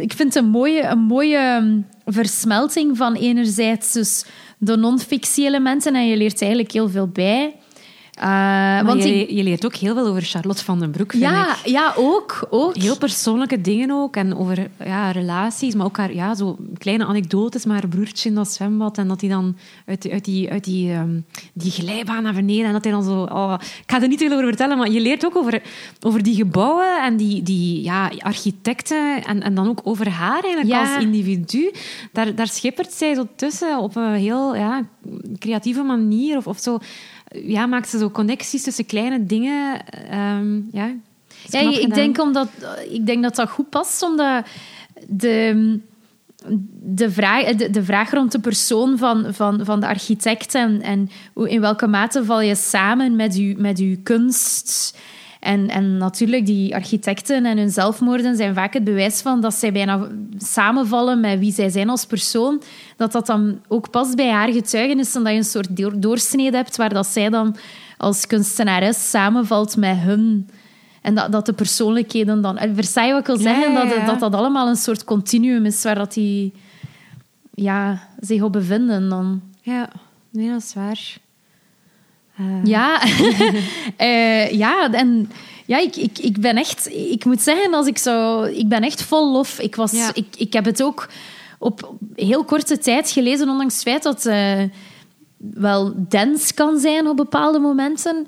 [0.00, 4.24] ik vind het een mooie, een mooie versmelting van enerzijds dus
[4.58, 7.54] de non-fictie-elementen en je leert eigenlijk heel veel bij.
[8.20, 11.22] Maar want je, ik, je leert ook heel veel over Charlotte van den Broek, vind
[11.22, 11.66] ja, ik.
[11.66, 12.46] ja, ook.
[12.50, 12.76] ook.
[12.76, 14.16] Heel persoonlijke dingen ook.
[14.16, 18.34] En over ja, relaties, maar ook haar, ja, zo kleine anekdotes met haar broertje in
[18.34, 18.98] dat zwembad.
[18.98, 21.20] En dat hij dan uit, uit, die, uit die, ehm,
[21.52, 22.66] die glijbaan naar beneden...
[22.66, 23.22] En dat hij dan zo...
[23.22, 25.62] Oh, ik ga er niet veel over vertellen, maar je leert ook over,
[26.00, 29.24] over die gebouwen en die, die ja, architecten.
[29.24, 30.94] En, en dan ook over haar eigenlijk Ja.
[30.94, 31.72] als individu.
[32.12, 34.82] Daar, daar schippert zij zo tussen op een heel ja,
[35.38, 36.36] creatieve manier.
[36.36, 36.78] Of, of zo...
[37.32, 39.86] Ja, maakt ze zo connecties tussen kleine dingen.
[39.86, 40.94] Ehm, ja,
[41.46, 41.88] Ja, ik, gedaan.
[41.88, 42.48] denk omdat,
[42.90, 44.46] ik denk dat dat goed past, omdat
[45.08, 45.78] de,
[46.82, 51.60] de, vraag, de, de vraag rond de persoon van, van, van de architect en, in
[51.60, 54.98] welke mate val je samen met je, met uw kunst.
[55.42, 59.72] En, en natuurlijk, die architecten en hun zelfmoorden zijn vaak het bewijs van dat zij
[59.72, 62.62] bijna samenvallen met wie zij zijn als persoon.
[62.96, 66.76] Dat dat dan ook past bij haar getuigenissen, dat je een soort door- doorsnede hebt
[66.76, 67.56] waar dat zij dan
[67.96, 70.48] als kunstenares samenvalt met hun.
[71.00, 72.58] En dat, dat de persoonlijkheden dan...
[72.58, 73.72] eh, Versta je wat ik wil Ja, zeggen?
[73.72, 76.52] ja, Dat, dat dat allemaal een soort continuum is waar dat die
[77.54, 79.42] ja, zich op bevinden dan.
[79.60, 79.88] Ja,
[80.30, 81.16] nee, dat is waar.
[82.36, 83.02] Eh, Ja,
[83.96, 85.30] Eh, ja en
[85.66, 86.90] ja, ik, ik, ik ben echt...
[86.92, 88.42] Ik moet zeggen, als ik zo...
[88.42, 89.58] Ik ben echt vol lof.
[89.60, 90.10] Ik, was, Ja.
[90.14, 91.08] ik, ik heb het ook
[91.58, 94.70] op heel korte tijd gelezen, ondanks het feit dat het
[95.36, 98.26] wel dens kan zijn op bepaalde momenten.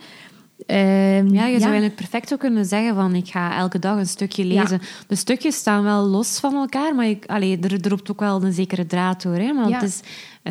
[0.67, 4.07] Ehm, Ja, je zou eigenlijk perfect ook kunnen zeggen van ik ga elke dag een
[4.07, 4.81] stukje lezen.
[5.07, 8.53] De stukjes staan wel los van elkaar, maar ik, allee, er, loopt ook wel een
[8.53, 9.35] zekere draad door.
[9.37, 9.53] Hè?
[9.53, 9.75] Maar Ja.
[9.79, 10.01] het is,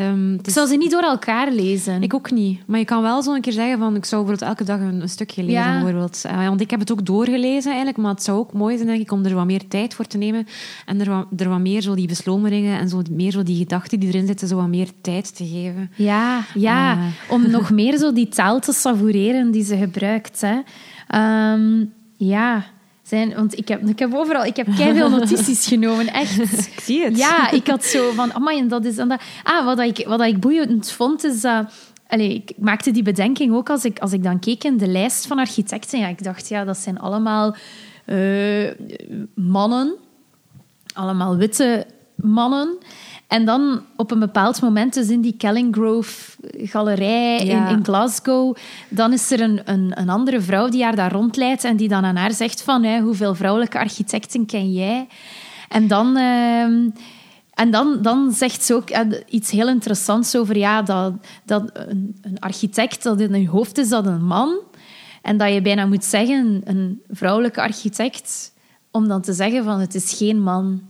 [0.01, 2.03] het Ik is- zou ze niet door elkaar lezen.
[2.03, 2.59] ik ook niet.
[2.67, 5.01] Maar je kan wel zo een keer zeggen van ik zou bijvoorbeeld elke dag een,
[5.01, 5.59] een stukje lezen.
[5.61, 5.71] Ja.
[5.73, 6.23] Bijvoorbeeld.
[6.25, 9.01] Eh, want ik heb het ook doorgelezen eigenlijk, maar het zou ook mooi zijn denk
[9.01, 10.47] ik, om er wat meer tijd voor te nemen
[10.85, 13.99] en er wat, er wat meer zo die beslomeringen en zo meer zo die gedachten
[13.99, 15.91] die erin zitten, zo wat meer tijd te geven.
[15.95, 16.91] Ja, ja.
[16.91, 16.99] Ah.
[17.29, 20.41] om nog meer zo die taal te savoureren die ze gebruikt.
[20.41, 20.59] Hè.
[21.07, 21.85] Ehm,
[22.17, 22.65] ja,
[23.03, 24.45] zijn, want ik heb, ik heb overal...
[24.45, 26.39] Ik heb veel notities genomen, echt.
[26.67, 27.17] Ik zie het.
[27.17, 28.33] Ja, ik had zo van...
[28.33, 28.97] Amai, en dat is...
[28.97, 31.65] En dat, ah, wat ik, wat ik boeiend vond, is dat...
[32.07, 35.27] Allee, ik maakte die bedenking ook als ik, als ik dan keek in de lijst
[35.27, 35.99] van architecten.
[35.99, 37.55] Ja, ik dacht, ja, dat zijn allemaal
[38.05, 38.71] eh,
[39.35, 39.95] mannen.
[40.93, 41.85] Allemaal witte
[42.15, 42.77] mannen.
[43.33, 47.69] En dan op een bepaald moment, dus in die Kellinggrove galerij Ja.
[47.69, 48.55] in, in Glasgow,
[48.89, 52.05] dan is er een, een, een andere vrouw die haar daar rondleidt en die dan
[52.05, 55.07] aan haar zegt van, hè, hoeveel vrouwelijke architecten ken jij?
[55.69, 56.17] En dan...
[56.17, 56.89] ehm,
[57.53, 61.13] en dan, dan zegt ze ook eh, iets heel interessants over ja, dat,
[61.45, 64.57] dat een, een architect dat in hun hoofd is dat een man.
[65.21, 68.53] En dat je bijna moet zeggen een vrouwelijke architect,
[68.91, 70.81] om dan te zeggen van het is geen man.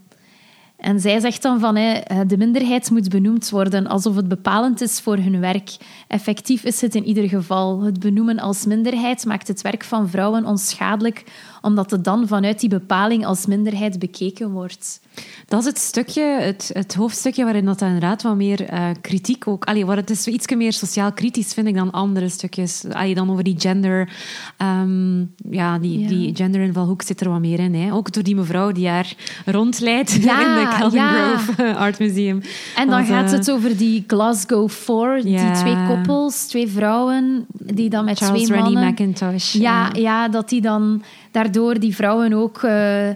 [0.78, 5.00] En zij zegt dan van hè, de minderheid moet benoemd worden alsof het bepalend is
[5.00, 5.78] voor hun werk.
[6.08, 7.82] Effectief is het in ieder geval.
[7.82, 11.24] Het benoemen als minderheid maakt het werk van vrouwen onschadelijk,
[11.64, 15.02] omdat het dan vanuit die bepaling als minderheid bekeken wordt.
[15.48, 19.66] Dat is het stukje, het, het hoofdstukje waarin dat inderdaad wat meer eh, kritiek ook...
[19.66, 22.86] Allee, waar het is iets meer sociaal kritisch, vind ik, dan andere stukjes.
[22.92, 24.10] Allee, dan over die gender...
[24.58, 26.08] ehm, ja, die, Ja.
[26.08, 27.76] die gender-invalhoek zit er wat meer in.
[27.76, 27.94] Hè.
[27.94, 29.14] Ook door die mevrouw die haar
[29.46, 31.38] rondleidt Ja, in de Calvin ja.
[31.38, 32.42] Grove Art Museum.
[32.76, 37.46] En dan Want, gaat eh, het over die Glasgow Four, die twee koppels, twee vrouwen,
[37.50, 38.92] die dan met Charles twee Rennie mannen...
[38.92, 39.54] McIntosh.
[39.54, 43.10] Ja, ja, dat die dan daardoor die vrouwen ook eh,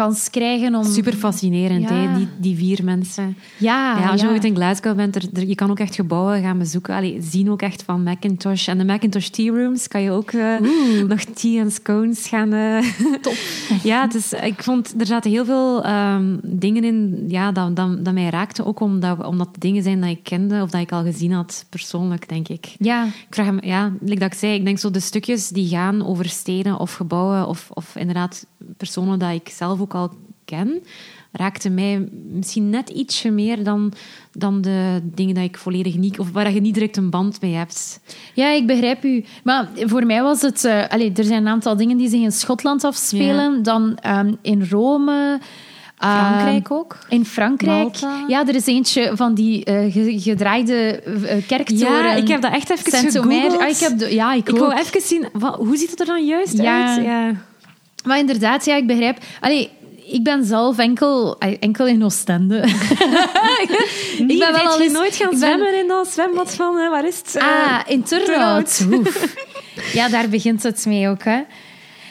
[0.00, 0.84] kans krijgen om...
[0.84, 1.94] Super fascinerend, Ja.
[1.94, 3.36] hè, die, die vier mensen.
[3.56, 6.42] Ja, Ja, als je ooit in Glasgow bent, er, er- je kan ook echt gebouwen
[6.42, 6.94] gaan bezoeken.
[6.94, 8.68] Allee, zien ook echt van Macintosh.
[8.68, 10.60] En de Macintosh Tea Rooms kan je ook eh,
[11.08, 12.52] nog tea en scones gaan...
[12.52, 12.84] eh,
[13.22, 13.34] Top.
[13.82, 18.14] ja, is, ik vond, er zaten heel veel ehm, dingen in ja, dat, dat, dat
[18.14, 18.66] mij raakten.
[18.66, 21.64] Ook omdat, omdat het dingen zijn dat ik kende of dat ik al gezien had,
[21.68, 22.74] persoonlijk, denk ik.
[22.78, 25.68] Ja, Ik vraag hem, ja, like dat ik zei, ik denk zo de stukjes die
[25.68, 30.10] gaan over steden of gebouwen of, of inderdaad personen dat ik zelf ook al
[30.44, 30.82] ken,
[31.32, 33.92] raakten mij misschien net ietsje meer dan,
[34.32, 37.54] dan de dingen dat ik volledig niet, of waar je niet direct een band mee
[37.54, 38.00] hebt.
[38.34, 39.24] Ja, ik begrijp u.
[39.44, 40.64] Maar voor mij was het...
[40.64, 43.62] eh allee, er zijn een aantal dingen die zich in Schotland afspelen.
[43.62, 45.38] Dan ehm, in Rome...
[45.98, 46.98] ehm, Frankrijk ook.
[47.08, 47.82] In Frankrijk.
[47.82, 48.24] Malta.
[48.28, 52.04] Ja, er is eentje van die eh, ge- gedraaide eh, kerktoren.
[52.04, 53.58] Ja, ik heb dat echt even gegoogeld.
[53.60, 56.06] Ah, ik heb de- ja, ik, Ik wou even zien, wat, hoe ziet het er
[56.06, 56.94] dan juist Ja.
[56.94, 57.04] uit?
[57.04, 57.34] Ja.
[58.04, 59.18] Maar inderdaad, ja, ik begrijp...
[59.40, 59.70] Allee,
[60.12, 62.56] ik ben zelf enkel, enkel in Oostende.
[62.56, 63.68] ik
[64.28, 64.92] Ik ben wel al eens...
[64.92, 67.36] nooit gaan ben- zwemmen in dat zwembad van, eh, waar is het?
[67.36, 68.86] Eh, Ah, in Turnhout.
[69.92, 71.40] Ja, daar begint het mee ook, hè.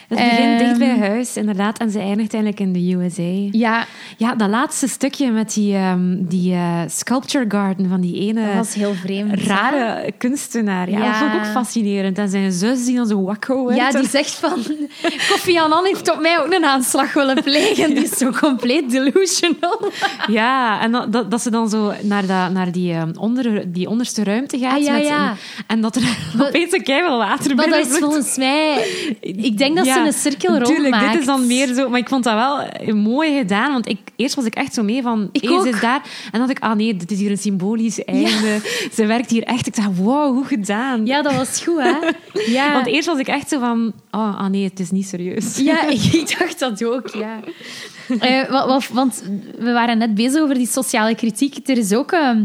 [0.10, 3.58] Het begint dicht bij Ehm, huis, inderdaad, en ze eindigt eigenlijk in de USA.
[3.58, 3.86] Ja,
[4.18, 8.56] Ja, dat laatste stukje met die, ehm, die eh, sculpture garden van die ene dat
[8.56, 9.42] was heel vreemd.
[9.42, 10.90] rare kunstenaar.
[10.90, 11.06] Ja, Ja.
[11.06, 12.18] Dat vond ik ook fascinerend.
[12.18, 13.78] En zijn zus die dan zo wakko werd.
[13.78, 14.64] Ja, die zegt van...
[15.30, 17.90] Koffie Annan heeft op mij ook een aanslag willen plegen.
[17.90, 19.92] Die is zo compleet delusional.
[20.28, 23.90] Ja, en dat, dat, dat ze dan zo naar, dat, naar die, ehm, onder, die
[23.90, 24.78] onderste ruimte gaat.
[24.78, 26.18] Ah, ja, met en dat er
[26.48, 28.88] opeens een keiveel water Maar dat binnen is volgens mij...
[29.22, 31.12] Ik denk dat ze Ja, een cirkel rond Tuurlijk, maakt.
[31.12, 31.90] dit is dan meer zo...
[31.90, 33.72] Maar ik vond dat wel eh, mooi gedaan.
[33.72, 35.30] Want ik, eerst was ik echt zo mee van...
[35.32, 36.02] Ik hey, is daar.
[36.26, 38.60] En dan dacht ik, ah nee, dit is hier een symbolisch einde.
[38.94, 39.68] Ze werkt hier echt.
[39.68, 41.06] Ik dacht, wow, hoe gedaan.
[41.06, 41.94] Ja, dat was goed, hè?
[42.54, 42.74] Ja.
[42.74, 43.94] Want eerst was ik echt zo van...
[44.12, 45.58] Oh, ah nee, het is niet serieus.
[45.58, 47.40] Ja, ik, ik dacht dat ook, ja.
[48.20, 49.24] Eh, wa- wa- want
[49.60, 51.68] we waren net bezig over die sociale kritiek.
[51.68, 52.44] Er is ook ehm,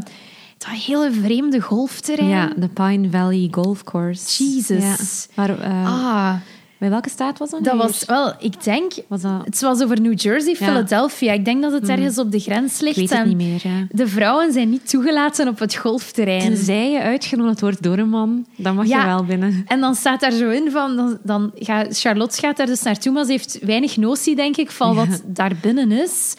[0.59, 2.29] dat hele vreemde golfterrein.
[2.29, 4.45] Ja, de Pine Valley Golf Course.
[4.45, 4.83] Jesus.
[4.83, 4.97] Ja.
[5.35, 6.35] Maar eh, Ah,
[6.79, 7.65] bij welke staat was dat?
[7.65, 8.33] dat was wel...
[8.39, 8.93] Ik denk...
[9.09, 9.45] Was dat...
[9.45, 11.33] Het was over New Jersey, Philadelphia.
[11.33, 12.97] Ik denk dat het ergens op de grens ligt.
[12.97, 13.87] Ik weet het en niet meer, ja.
[13.91, 16.41] De vrouwen zijn niet toegelaten op het golfterrein.
[16.41, 19.01] Tenzij je uitgenodigd wordt door een man, dan mag Ja.
[19.01, 19.65] je wel binnen.
[19.67, 20.97] En dan staat daar zo in van...
[20.97, 24.71] Dan, dan gaat, Charlotte gaat daar dus naartoe, maar ze heeft weinig notie, denk ik,
[24.71, 26.35] van wat daar binnen is.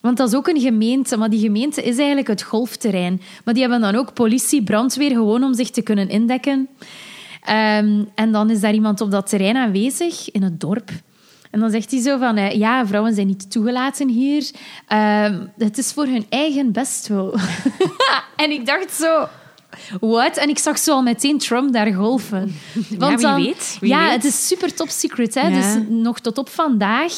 [0.00, 3.20] Want dat is ook een gemeente, maar die gemeente is eigenlijk het golfterrein.
[3.44, 6.68] Maar die hebben dan ook politie, brandweer, gewoon om zich te kunnen indekken.
[7.46, 10.90] Ehm, en dan is daar iemand op dat terrein aanwezig, in het dorp.
[11.50, 14.50] En dan zegt hij zo van, eh, ja, vrouwen zijn niet toegelaten hier.
[14.86, 17.34] Ehm, het is voor hun eigen bestwil.
[18.36, 19.28] en ik dacht zo...
[20.00, 20.36] What?
[20.36, 22.54] En ik zag zo al meteen Trump daar golfen.
[22.98, 24.12] Want wie dan- weet, wie ja, weet.
[24.12, 25.34] het is super top secret.
[25.34, 25.48] Hè?
[25.48, 25.74] Ja.
[25.74, 27.12] Dus nog tot op vandaag.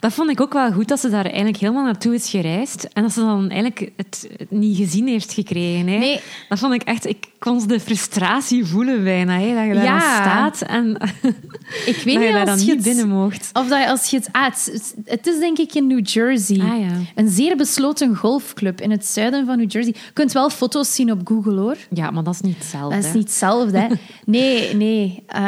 [0.00, 2.88] Dat vond ik ook wel goed, dat ze daar eigenlijk helemaal naartoe is gereisd.
[2.92, 5.86] En dat ze dan eigenlijk het, het niet gezien heeft gekregen.
[5.88, 5.98] Hè.
[5.98, 6.20] Nee.
[6.48, 7.06] Dat vond ik echt...
[7.06, 10.00] Ik kon de frustratie voelen bijna, hè, dat je daar Ja.
[10.20, 10.96] staat en
[11.86, 13.50] Ik weet dat je niet daar als dan je niet het- binnen moogt.
[13.52, 14.28] Of dat je, als je het...
[14.32, 16.60] Ah, het, het- het is denk ik in New Jersey.
[16.60, 16.90] Ah, ja.
[17.14, 19.92] Een zeer besloten golfclub in het zuiden van New Jersey.
[20.04, 21.76] Je kunt wel foto's zien op Google, hoor.
[21.90, 22.96] Ja, maar dat is niet hetzelfde.
[22.96, 23.86] Dat is niet hetzelfde, hè.
[24.24, 25.22] Nee, nee.
[25.26, 25.40] Eh,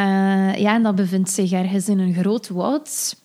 [0.55, 3.19] ja, en dat bevindt zich ergens in een groot woud.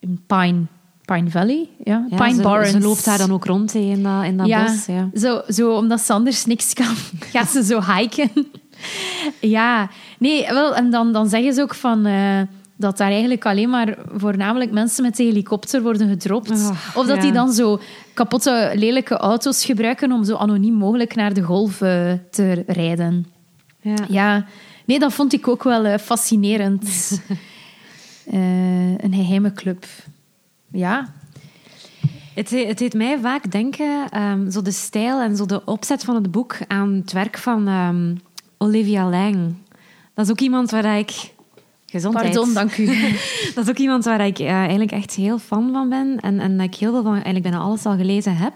[0.00, 0.62] In Pine,
[1.04, 2.06] Pine Valley, ja.
[2.10, 2.70] Ja, Pine ze, Barrens.
[2.70, 4.86] ze loopt daar dan ook rond in dat, in dat ja, bos.
[4.86, 5.10] Ja.
[5.14, 6.94] Zo, zo, omdat ze anders niks kan,
[7.32, 8.30] gaat ze zo hiken.
[9.56, 12.06] ja, nee, wel, en dan, dan zeggen ze ook van...
[12.06, 12.40] eh,
[12.80, 16.50] dat daar eigenlijk alleen maar voornamelijk mensen met de helikopter worden gedropt.
[16.50, 17.22] Oh, of dat ja.
[17.22, 17.80] die dan zo
[18.14, 23.26] kapotte, lelijke auto's gebruiken om zo anoniem mogelijk naar de golf eh, te rijden.
[23.80, 23.94] Ja.
[24.08, 24.46] Ja,
[24.84, 26.82] nee, dat vond ik ook wel eh, fascinerend.
[28.30, 29.86] Eh, een geheime club.
[30.72, 31.08] Ja,
[32.34, 36.14] Het, het deed mij vaak denken, ehm, zo de stijl en zo de opzet van
[36.14, 38.14] het boek, aan het werk van ehm,
[38.58, 39.54] Olivia Lang.
[40.14, 41.32] Dat is ook iemand waar ik...
[41.86, 42.34] Gezondheid.
[42.34, 42.86] pardon, dank u.
[43.54, 46.20] Dat is ook iemand waar ik eh, eigenlijk echt heel fan van ben.
[46.20, 48.54] En, en dat ik heel veel van eigenlijk bijna alles al gelezen heb.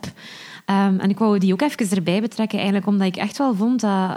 [0.65, 3.81] Ehm, en ik wou die ook even erbij betrekken, eigenlijk, omdat ik echt wel vond
[3.81, 4.17] dat...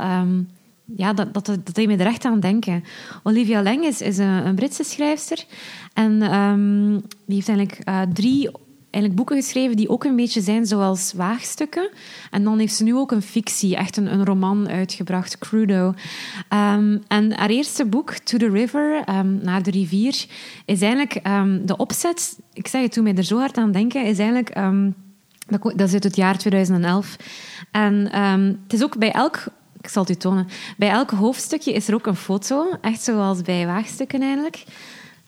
[0.95, 2.83] ja, dat, dat, dat deed me er echt aan denken.
[3.23, 5.45] Olivia Lang is, een, Britse schrijfster.
[5.93, 6.91] En ehm,
[7.25, 8.49] die heeft eigenlijk eh, drie
[8.89, 11.89] eigenlijk boeken geschreven die ook een beetje zijn zoals waagstukken.
[12.31, 15.93] En dan heeft ze nu ook een fictie, echt een, een roman uitgebracht, Crudo.
[16.49, 20.25] Ehm, en haar eerste boek, To the River, ehm, naar de rivier,
[20.65, 21.23] is eigenlijk
[21.67, 22.39] de opzet...
[22.53, 24.55] Ik zeg het, toen mij er zo hard aan denken, is eigenlijk...
[25.75, 27.17] dat, is uit het jaar 2011.
[27.71, 28.15] En
[28.63, 29.45] het is ook bij elk...
[29.87, 30.47] Ik zal het u tonen.
[30.77, 32.77] Bij elk hoofdstukje is er ook een foto.
[32.81, 34.63] Echt zoals bij waagstukken eigenlijk.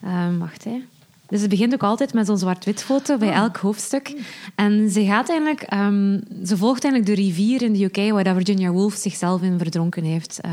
[0.04, 0.84] Ehm, wacht, hè.
[1.30, 4.14] Dus het begint ook altijd met zo'n zwart-wit foto bij elk hoofdstuk.
[4.56, 5.62] En ze gaat eigenlijk...
[5.62, 9.58] ehm, ze volgt eigenlijk de rivier in de UK waar dat Virginia Woolf zichzelf in
[9.58, 10.40] verdronken heeft.
[10.42, 10.52] Eh,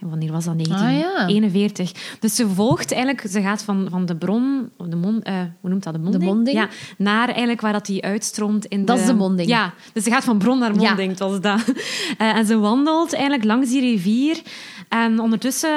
[0.00, 0.54] en wanneer was dat?
[0.54, 0.76] Ah, ja.
[0.76, 1.92] 1941.
[2.20, 3.30] Dus ze volgt eigenlijk...
[3.30, 4.70] Ze gaat van, van de bron...
[4.76, 5.92] of De mon, eh, hoe noemt dat?
[5.92, 6.24] De monding?
[6.24, 6.56] monding.
[6.56, 9.02] Ja, naar eigenlijk waar dat die uitstroomt in Dat de...
[9.02, 9.48] is de monding.
[9.48, 10.86] Ja, dus ze gaat van bron naar Ja.
[10.86, 11.64] monding, het was dat.
[12.18, 14.40] Eh, en ze wandelt eigenlijk langs die rivier.
[14.88, 15.70] En ondertussen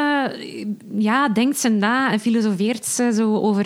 [0.98, 3.66] ja, denkt ze na en filosofeert ze zo over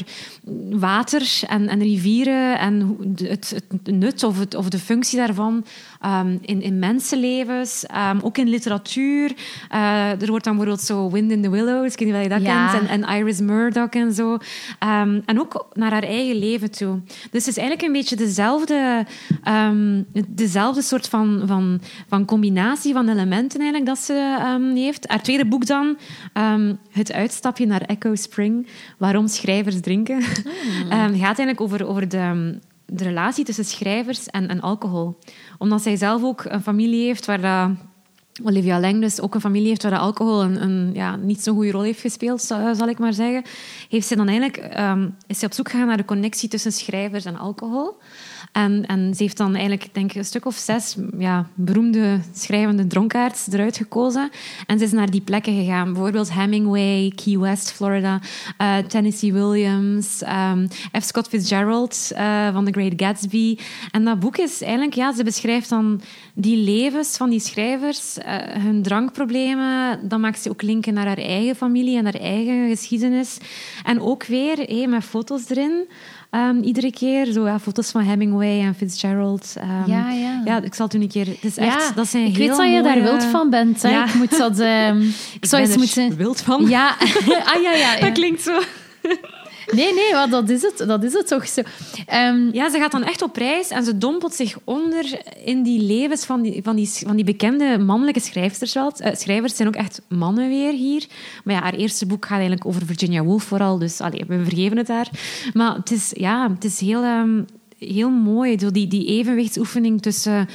[0.70, 5.66] water en, en rivieren en het, het nut of, het, of de functie daarvan
[6.02, 9.32] ehm, in, in mensenlevens, ehm, ook in literatuur.
[9.70, 12.30] Eh, er wordt dan bijvoorbeeld zo Wind in the Willows, ik weet niet of je
[12.30, 12.72] dat Ja.
[12.72, 14.38] kent, en, en Iris Murdoch en zo.
[14.80, 17.00] Ehm, en ook naar haar eigen leven toe.
[17.06, 19.06] Dus het is eigenlijk een beetje dezelfde,
[20.28, 25.08] dezelfde soort van, van, van combinatie van elementen eigenlijk dat ze heeft.
[25.08, 25.98] Haar tweede boek dan,
[26.92, 30.20] Het uitstapje naar Echo Spring, waarom schrijvers drinken,
[30.90, 35.18] Ehm, gaat eigenlijk over, over de, de relatie tussen schrijvers en, en alcohol.
[35.58, 37.70] Omdat zij zelf ook een familie heeft waar dat...
[38.44, 41.72] Olivia Lang dus ook een familie heeft waar alcohol een, een ja, niet zo'n goede
[41.72, 43.44] rol heeft gespeeld, zal, ik maar zeggen,
[43.90, 47.26] heeft ze dan eigenlijk, ehm, is ze op zoek gegaan naar de connectie tussen schrijvers
[47.26, 47.98] en alcohol.
[48.56, 52.88] En, en ze heeft dan eigenlijk, denk ik, een stuk of zes ja, beroemde schrijvende
[52.88, 54.30] dronkaards eruit gekozen.
[54.68, 55.94] En ze is naar die plekken gegaan.
[55.94, 58.20] Bijvoorbeeld Hemingway, Key West, Florida,
[58.58, 60.68] eh, Tennessee Williams, ehm,
[61.00, 61.04] F.
[61.04, 63.58] Scott Fitzgerald eh, van The Great Gatsby.
[63.92, 66.02] En dat boek is eigenlijk, ja, ze beschrijft dan
[66.34, 70.00] die levens van die schrijvers, eh, hun drankproblemen.
[70.08, 73.38] Dan maakt ze ook linken naar haar eigen familie en haar eigen geschiedenis.
[73.84, 75.88] En ook weer met foto's erin.
[76.30, 79.54] Ehm, iedere keer zo ja, foto's van Hemingway en Fitzgerald.
[79.58, 80.42] Ehm, Ja, ja.
[80.46, 81.26] ja, ik zal het u een keer.
[81.28, 83.82] Het is echt, dat zijn ik heel weet dat je daar wild van bent.
[83.82, 84.04] Hè?
[84.04, 84.60] Ik moet dat...
[84.60, 85.02] ehm,
[85.40, 86.16] ik zou ben er moeten...
[86.16, 86.68] wild van.
[86.70, 86.90] Ja,
[87.54, 87.94] ah, ja, ja.
[87.94, 88.00] ja.
[88.06, 88.60] Dat klinkt zo.
[89.76, 91.62] Nee, nee, maar dat is het, dat is het toch zo.
[92.06, 95.82] Ehm, Ja, ze gaat dan echt op reis en ze dompelt zich onder in die
[95.82, 98.74] levens van die, van die, van die bekende mannelijke schrijfsters.
[98.74, 98.92] Wel.
[98.98, 101.06] Eh, schrijvers zijn ook echt mannen weer hier.
[101.44, 104.78] Maar ja, haar eerste boek gaat eigenlijk over Virginia Woolf vooral, dus allee, we vergeven
[104.78, 105.10] het haar.
[105.54, 107.42] Maar het is, ja, het is heel, ehm,
[107.80, 110.48] heel mooi, zo die, die evenwichtsoefening tussen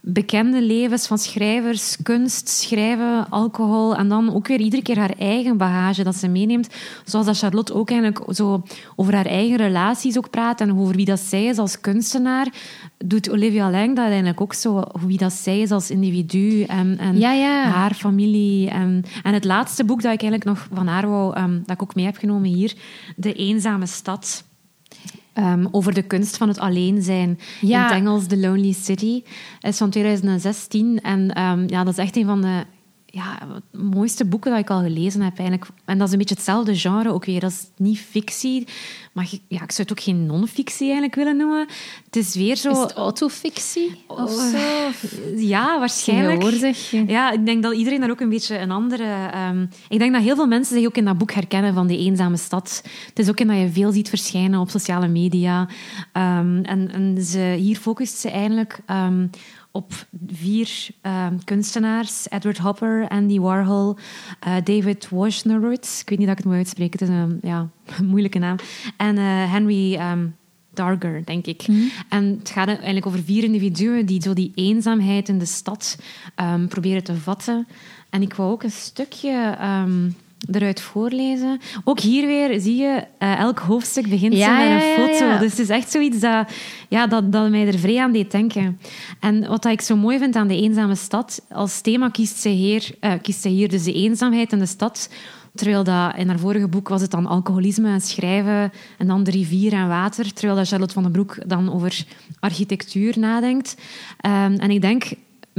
[0.00, 5.56] bekende levens van schrijvers, kunst, schrijven, alcohol en dan ook weer iedere keer haar eigen
[5.56, 6.68] bagage dat ze meeneemt.
[7.04, 8.62] Zoals dat Charlotte ook eigenlijk zo
[8.96, 12.48] over haar eigen relaties ook praat en over wie dat zij is als kunstenaar,
[13.04, 17.18] doet Olivia Lang dat eigenlijk ook zo, wie dat zij is als individu en, en
[17.18, 17.62] Ja, ja.
[17.62, 18.70] haar familie.
[18.70, 21.82] En, en het laatste boek dat ik eigenlijk nog van haar wou, ehm, dat ik
[21.82, 22.74] ook mee heb genomen hier,
[23.16, 24.46] De Eenzame Stad.
[25.38, 27.38] Ehm, over de kunst van het alleen zijn.
[27.60, 27.78] Ja.
[27.78, 29.22] In het Engels The Lonely City.
[29.60, 31.00] is van 2016.
[31.00, 32.64] En ehm, ja, dat is echt een van de
[33.18, 33.38] ja,
[33.72, 35.38] mooiste boeken dat ik al gelezen heb.
[35.38, 35.70] Eigenlijk.
[35.84, 37.40] En dat is een beetje hetzelfde genre ook weer.
[37.40, 38.66] Dat is niet fictie.
[39.12, 41.66] Maar ja, ik zou het ook geen non-fictie eigenlijk willen noemen.
[42.04, 42.70] Het is weer zo...
[42.70, 44.04] is het autofictie?
[44.06, 44.58] Of Oh, zo?
[45.36, 46.42] Ja, waarschijnlijk.
[47.06, 49.28] Ja, ik denk dat iedereen daar ook een beetje een andere...
[49.32, 51.98] ehm, ik denk dat heel veel mensen zich ook in dat boek herkennen van De
[51.98, 52.82] Eenzame Stad.
[53.08, 55.68] Het is ook in dat je veel ziet verschijnen op sociale media.
[56.12, 59.26] Ehm, en, en ze, hier focust ze eigenlijk ehm,
[59.70, 59.92] op
[60.26, 62.26] vier ehm, kunstenaars.
[62.28, 63.96] Edward Hopper, Andy Warhol,
[64.40, 66.00] eh, David Wojnarowicz.
[66.00, 66.98] Ik weet niet dat ik het moet uitspreken.
[66.98, 67.68] Het is een ja,
[68.12, 68.56] moeilijke naam.
[68.96, 69.94] En eh, Henry...
[69.94, 70.26] ehm,
[70.72, 71.66] Darger, denk ik.
[72.08, 75.98] En het gaat eigenlijk over vier individuen die zo die eenzaamheid in de stad
[76.34, 77.66] ehm, proberen te vatten.
[78.10, 79.56] En ik wou ook een stukje
[80.50, 81.60] eruit voorlezen.
[81.84, 85.24] Ook hier weer zie je, eh, elk hoofdstuk begint Ja, met een foto.
[85.24, 85.38] ja.
[85.38, 86.48] Dus het is echt zoiets dat,
[86.88, 88.80] ja, dat, dat mij er vrij aan deed denken.
[89.20, 92.52] En wat dat ik zo mooi vind aan de eenzame stad, als thema kiest zij
[92.52, 95.08] hier, eh, kiest zij hier dus de eenzaamheid in de stad
[95.58, 99.30] Terwijl dat in haar vorige boek was het dan alcoholisme en schrijven en dan de
[99.30, 100.32] rivier en water.
[100.32, 102.04] Terwijl dat Charlotte van den Broek dan over
[102.40, 103.76] architectuur nadenkt.
[104.20, 105.04] Ehm, en ik denk,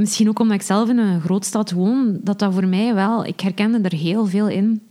[0.00, 3.24] misschien ook omdat ik zelf in een grootstad woon, dat dat voor mij wel...
[3.24, 4.82] Ik herkende er heel veel in.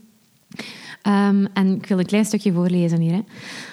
[1.01, 3.13] Ehm, en ik wil een klein stukje voorlezen hier.
[3.13, 3.21] Hè.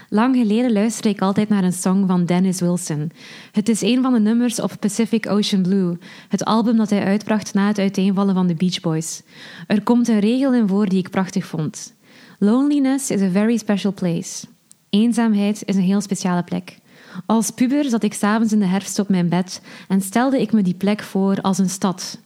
[0.08, 3.10] Lang geleden luisterde ik altijd naar een song van Dennis Wilson.
[3.52, 7.54] Het is een van de nummers op Pacific Ocean Blue, het album dat hij uitbracht
[7.54, 9.22] na het uiteenvallen van de Beach Boys.
[9.66, 11.94] Er komt een regel in voor die ik prachtig vond.
[12.38, 14.46] Loneliness is a very special place.
[14.90, 16.78] Eenzaamheid is een heel speciale plek.
[17.26, 20.62] Als puber zat ik s'avonds in de herfst op mijn bed en stelde ik me
[20.62, 22.18] die plek voor als een stad.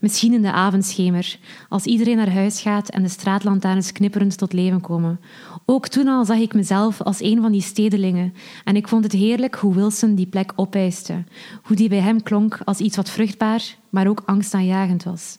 [0.00, 4.80] Misschien in de avondschemer, als iedereen naar huis gaat en de straatlantaarns knipperend tot leven
[4.80, 5.20] komen.
[5.64, 9.12] Ook toen al zag ik mezelf als een van die stedelingen en ik vond het
[9.12, 11.24] heerlijk hoe Wilson die plek opeiste,
[11.62, 15.38] hoe die bij hem klonk als iets wat vruchtbaar, maar ook angstaanjagend was.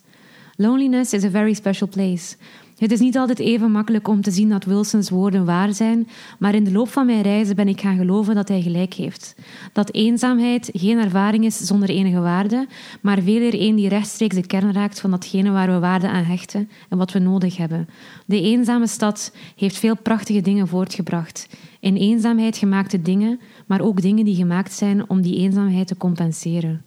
[0.56, 2.36] Loneliness is a very special place.
[2.78, 6.08] Het is niet altijd even makkelijk om te zien dat Wilsons woorden waar zijn,
[6.40, 9.36] maar in de loop van mijn reizen ben ik gaan geloven dat hij gelijk heeft.
[9.74, 12.68] Dat eenzaamheid geen ervaring is zonder enige waarde,
[13.02, 16.24] maar veel eer een die rechtstreeks de kern raakt van datgene waar we waarde aan
[16.24, 17.90] hechten en wat we nodig hebben.
[18.26, 21.48] De eenzame stad heeft veel prachtige dingen voortgebracht.
[21.80, 26.87] In eenzaamheid gemaakte dingen, maar ook dingen die gemaakt zijn om die eenzaamheid te compenseren.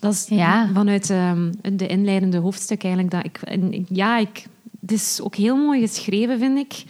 [0.00, 0.70] Dat is Ja.
[0.74, 3.14] vanuit ehm, de inleidende hoofdstuk eigenlijk.
[3.14, 4.46] Dat ik, en ik- ja, ik,
[4.80, 6.84] het is ook heel mooi geschreven, vind ik.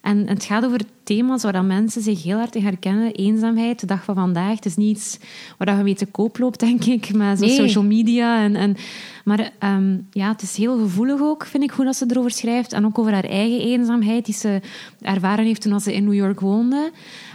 [0.00, 3.12] En het gaat over thema's waar mensen zich heel hard in herkennen.
[3.12, 4.54] Eenzaamheid, de dag van vandaag.
[4.54, 5.18] Het is niet iets
[5.58, 7.12] waar dat je mee te koop loopt, denk ik.
[7.14, 7.54] Met zo Nee.
[7.54, 8.42] social media.
[8.42, 8.76] En, en,
[9.24, 12.72] maar ehm, ja, het is heel gevoelig ook, vind ik, hoe dat ze erover schrijft.
[12.72, 14.60] En ook over haar eigen eenzaamheid, die ze
[15.00, 16.90] ervaren heeft toen ze in New York woonde.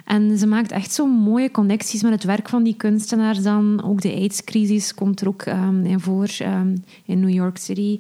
[0.06, 3.84] En ze maakt echt zo mooie connecties met het werk van die kunstenaars dan.
[3.84, 6.76] Ook de AIDS-crisis komt er ook ehm, in voor ehm,
[7.06, 8.00] in New York City.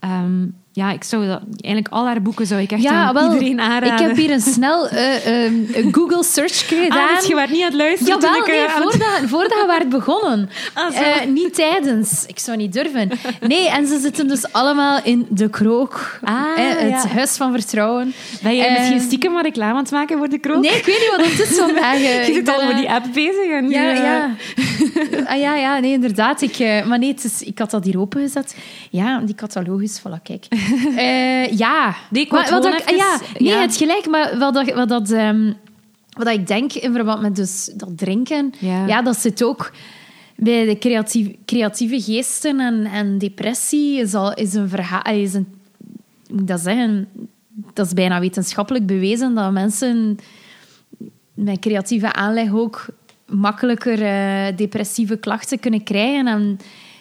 [0.00, 0.46] Ehm,
[0.76, 3.60] ja, ik zou dat, eigenlijk al haar boeken zou ik echt Ja, aan wel, iedereen
[3.60, 3.92] aanraden.
[3.92, 7.08] ik heb hier een snel eh, ehm, Google search gedaan.
[7.08, 8.46] Ah, dus je werd niet aan het luisteren Jawel, toen ik...
[8.46, 10.50] nee, eh, voordat, voordat we waren begonnen.
[10.74, 10.96] Ah.
[10.96, 12.24] Eh, niet tijdens.
[12.26, 13.10] Ik zou niet durven.
[13.40, 16.18] Nee, en ze zitten dus allemaal in de krook.
[16.22, 17.08] Ah, het ja.
[17.08, 18.14] huis van vertrouwen.
[18.42, 20.62] Ben jij misschien stiekem wat reclame aan het maken voor de krook?
[20.62, 21.94] Nee, ik weet niet wat het is vandaag.
[22.02, 22.26] eh.
[22.26, 23.50] Je Ik zit al eh, die app bezig.
[23.50, 24.36] En Ja, ja.
[25.32, 26.40] ah, ja, ja, nee, inderdaad.
[26.40, 28.56] Ik, maar nee, is, ik had dat hier opengezet.
[28.90, 30.46] Ja, die catalogus, voilà, kijk.
[30.96, 31.94] Eh, ja.
[32.30, 33.60] Maar het wat ik- ja, nee, ja.
[33.60, 35.52] het gelijk, maar wat, dat, wat, dat, ehm,
[36.10, 38.86] wat ik denk in verband met dus dat drinken, Ja.
[38.86, 39.02] ja.
[39.02, 39.72] dat zit ook
[40.36, 45.02] bij de creatief, creatieve geesten en, en depressie is, al, is een verhaal...
[45.14, 45.46] Is een,
[46.30, 47.08] moet ik dat zeggen?
[47.74, 50.18] Dat is bijna wetenschappelijk bewezen dat mensen
[51.34, 52.86] met creatieve aanleg ook
[53.26, 56.26] makkelijker eh, depressieve klachten kunnen krijgen.
[56.26, 56.58] En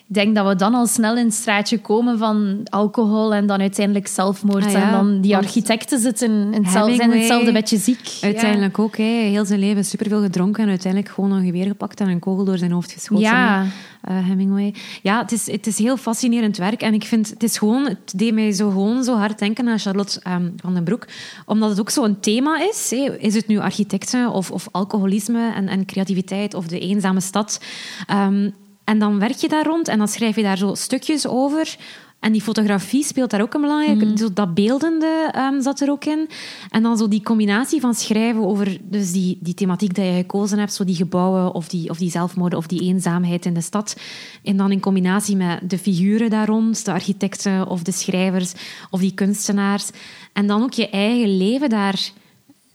[0.07, 3.59] ik denk dat we dan al snel in het straatje komen van alcohol en dan
[3.59, 4.65] uiteindelijk zelfmoord.
[4.65, 8.17] Ah ja, en dan die architecten zitten in hetzelfde, zijn hetzelfde beetje ziek.
[8.21, 8.97] Uiteindelijk ook.
[8.97, 9.03] Hè.
[9.03, 12.57] Heel zijn leven superveel gedronken en uiteindelijk gewoon een geweer gepakt en een kogel door
[12.57, 13.23] zijn hoofd geschoten.
[13.23, 13.65] Ja.
[14.01, 14.73] Eh, Hemingway.
[15.01, 16.81] Ja, het is, het is heel fascinerend werk.
[16.81, 19.79] En ik vind, het is gewoon, het deed mij zo gewoon zo hard denken aan
[19.79, 21.07] Charlotte ehm, van den Broek.
[21.45, 22.89] Omdat het ook zo'n thema is.
[22.89, 23.17] Hè.
[23.17, 27.61] Is het nu architecten of, of alcoholisme en, en creativiteit of de eenzame stad?
[28.07, 28.49] Ehm,
[28.85, 31.77] en dan werk je daar rond en dan schrijf je daar zo stukjes over.
[32.19, 34.17] En die fotografie speelt daar ook een belangrijke...
[34.17, 36.29] Zo dat beeldende ehm, zat er ook in.
[36.69, 40.59] En dan zo die combinatie van schrijven over dus die, die thematiek dat je gekozen
[40.59, 43.97] hebt, zo die gebouwen of die, of die zelfmoorden of die eenzaamheid in de stad.
[44.43, 48.53] En dan in combinatie met de figuren daar rond, de architecten of de schrijvers
[48.89, 49.89] of die kunstenaars.
[50.33, 52.11] En dan ook je eigen leven daar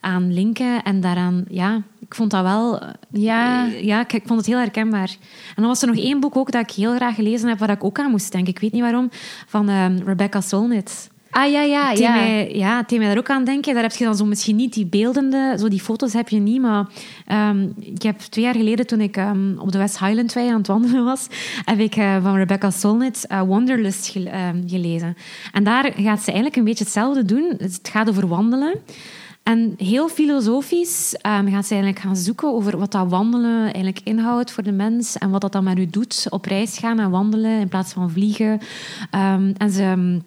[0.01, 1.45] aan linken en daaraan...
[1.49, 2.83] Ja, ik vond dat wel...
[3.11, 3.65] Ja.
[3.65, 5.17] ja, ik, ik vond het heel herkenbaar.
[5.49, 7.71] En dan was er nog één boek ook dat ik heel graag gelezen heb, waar
[7.71, 8.53] ik ook aan moest denken.
[8.53, 9.09] Ik weet niet waarom.
[9.47, 11.11] Van ehm, Rebecca Solnit.
[11.31, 12.15] Ah ja, ja, ja.
[12.15, 13.75] mij, ja, mij daar ook aan denken.
[13.75, 15.57] Daar heb je dan zo misschien niet die beeldende...
[15.59, 16.87] Zo die foto's heb je niet, maar...
[17.27, 20.59] ehm, ik heb twee jaar geleden, toen ik ehm, op de West Highland Way aan
[20.59, 21.27] het wandelen was,
[21.65, 24.31] heb ik eh, van Rebecca Solnit eh, Wanderlust gel-
[24.67, 25.17] gelezen.
[25.53, 27.55] En daar gaat ze eigenlijk een beetje hetzelfde doen.
[27.59, 28.75] Het gaat over wandelen.
[29.43, 34.53] En heel filosofisch ehm, gaat ze eigenlijk gaan zoeken over wat dat wandelen eigenlijk inhoudt
[34.53, 36.27] voor de mens en wat dat dan met u doet.
[36.29, 38.61] Op reis gaan en wandelen in plaats van vliegen.
[39.11, 40.19] Ehm, en ze...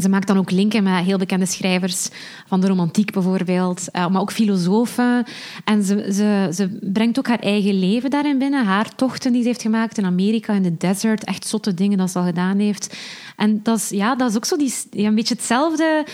[0.00, 2.08] Ze maakt dan ook linken met heel bekende schrijvers
[2.46, 5.24] van de romantiek bijvoorbeeld, eh, maar ook filosofen.
[5.64, 9.48] En ze, ze, ze brengt ook haar eigen leven daarin binnen, haar tochten die ze
[9.48, 12.96] heeft gemaakt in Amerika, in de desert, echt zotte dingen dat ze al gedaan heeft.
[13.36, 16.04] En dat is, ja, dat is ook zo die, ja, een beetje hetzelfde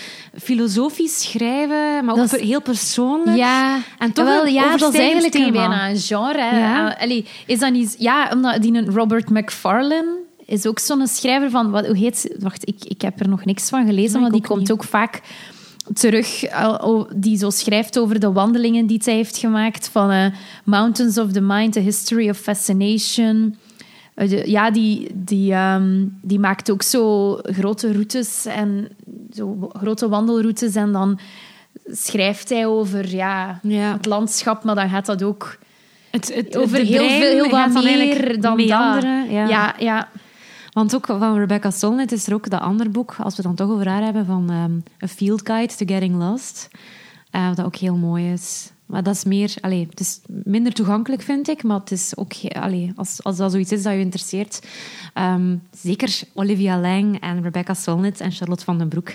[0.43, 3.37] filosofisch schrijven, maar ook is- heel persoonlijk.
[3.37, 6.39] Ja, En toch wel, een ja, dat is eigenlijk bijna een genre.
[6.59, 6.97] Ja.
[7.01, 7.95] Allee, is dat niet...
[7.99, 11.70] Ja, omdat die een Robert McFarlane is ook zo'n schrijver van...
[11.70, 12.36] Wat, hoe heet ze?
[12.40, 14.72] Wacht, ik, ik heb er nog niks van gelezen, maar die komt niet.
[14.72, 15.20] ook vaak
[15.94, 16.44] terug.
[17.14, 20.26] Die zo schrijft over de wandelingen die zij heeft gemaakt van eh,
[20.64, 23.57] Mountains of the Mind, A History of Fascination...
[24.14, 28.88] Eh, de- Ja, die, die, ehm, die maakt ook zo grote routes en
[29.34, 30.74] zo grote wandelroutes.
[30.74, 31.18] En dan
[31.92, 33.92] schrijft hij over ja, Ja.
[33.92, 35.59] het landschap, maar dan gaat dat ook
[36.11, 39.30] Het, het, over de heel, veel, heel wat meer dan meanderen, dat.
[39.32, 39.48] ja.
[39.48, 40.09] Ja, ja.
[40.73, 43.71] Want ook van Rebecca Solnit is er ook dat andere boek, als we dan toch
[43.71, 46.68] over haar hebben, van ehm, A Field Guide to Getting Lost.
[47.31, 48.73] Eh, dat ook heel mooi is.
[48.91, 49.55] Maar dat is meer...
[49.61, 51.62] Allee, het is minder toegankelijk, vind ik.
[51.62, 52.32] Maar het is ook...
[52.49, 54.61] Allee, als, als dat zoiets is dat je interesseert...
[55.14, 59.09] ehm, zeker Olivia Lang en Rebecca Solnit en Charlotte van den Broek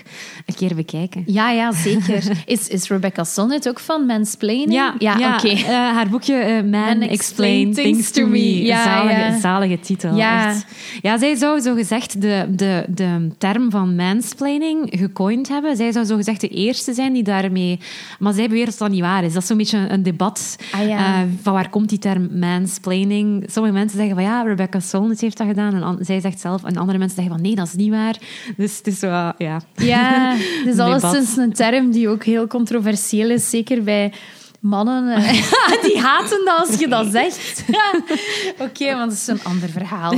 [0.46, 1.22] een keer bekijken.
[1.26, 2.24] Ja, ja, zeker.
[2.46, 4.72] Is, is Rebecca Solnit ook van Mansplaining?
[4.72, 5.48] Ja, ja, oké.
[5.48, 8.62] eh, haar boekje eh, Man, Man Explain Things to Me.
[8.62, 9.38] Ja, zalige, ja.
[9.38, 10.14] zalige titel.
[10.14, 10.48] Ja.
[10.48, 10.66] echt.
[11.02, 15.76] ja, zij zou zo gezegd de, de, de term van mansplaining gecoind hebben.
[15.76, 17.80] Zij zou zo gezegd de eerste zijn die daarmee...
[18.18, 19.32] Maar zij beweert dat dat niet waar is.
[19.32, 20.98] Dat is zo'n beetje een debat Ah, ja.
[20.98, 23.44] eh, van waar komt die term mansplaining.
[23.50, 25.74] Sommige mensen zeggen van ja, Rebecca Solnit heeft dat gedaan.
[25.74, 26.64] En an- zij zegt zelf...
[26.64, 28.16] En andere mensen zeggen van nee, dat is niet waar.
[28.56, 29.06] Dus het is zo...
[29.38, 29.60] ja.
[29.74, 34.12] Ja, het is alleszins een term die ook heel controversieel is, zeker bij
[34.60, 35.22] mannen.
[35.86, 37.64] die haten dat als je dat zegt.
[38.68, 40.12] Oké, want dat is een ander verhaal.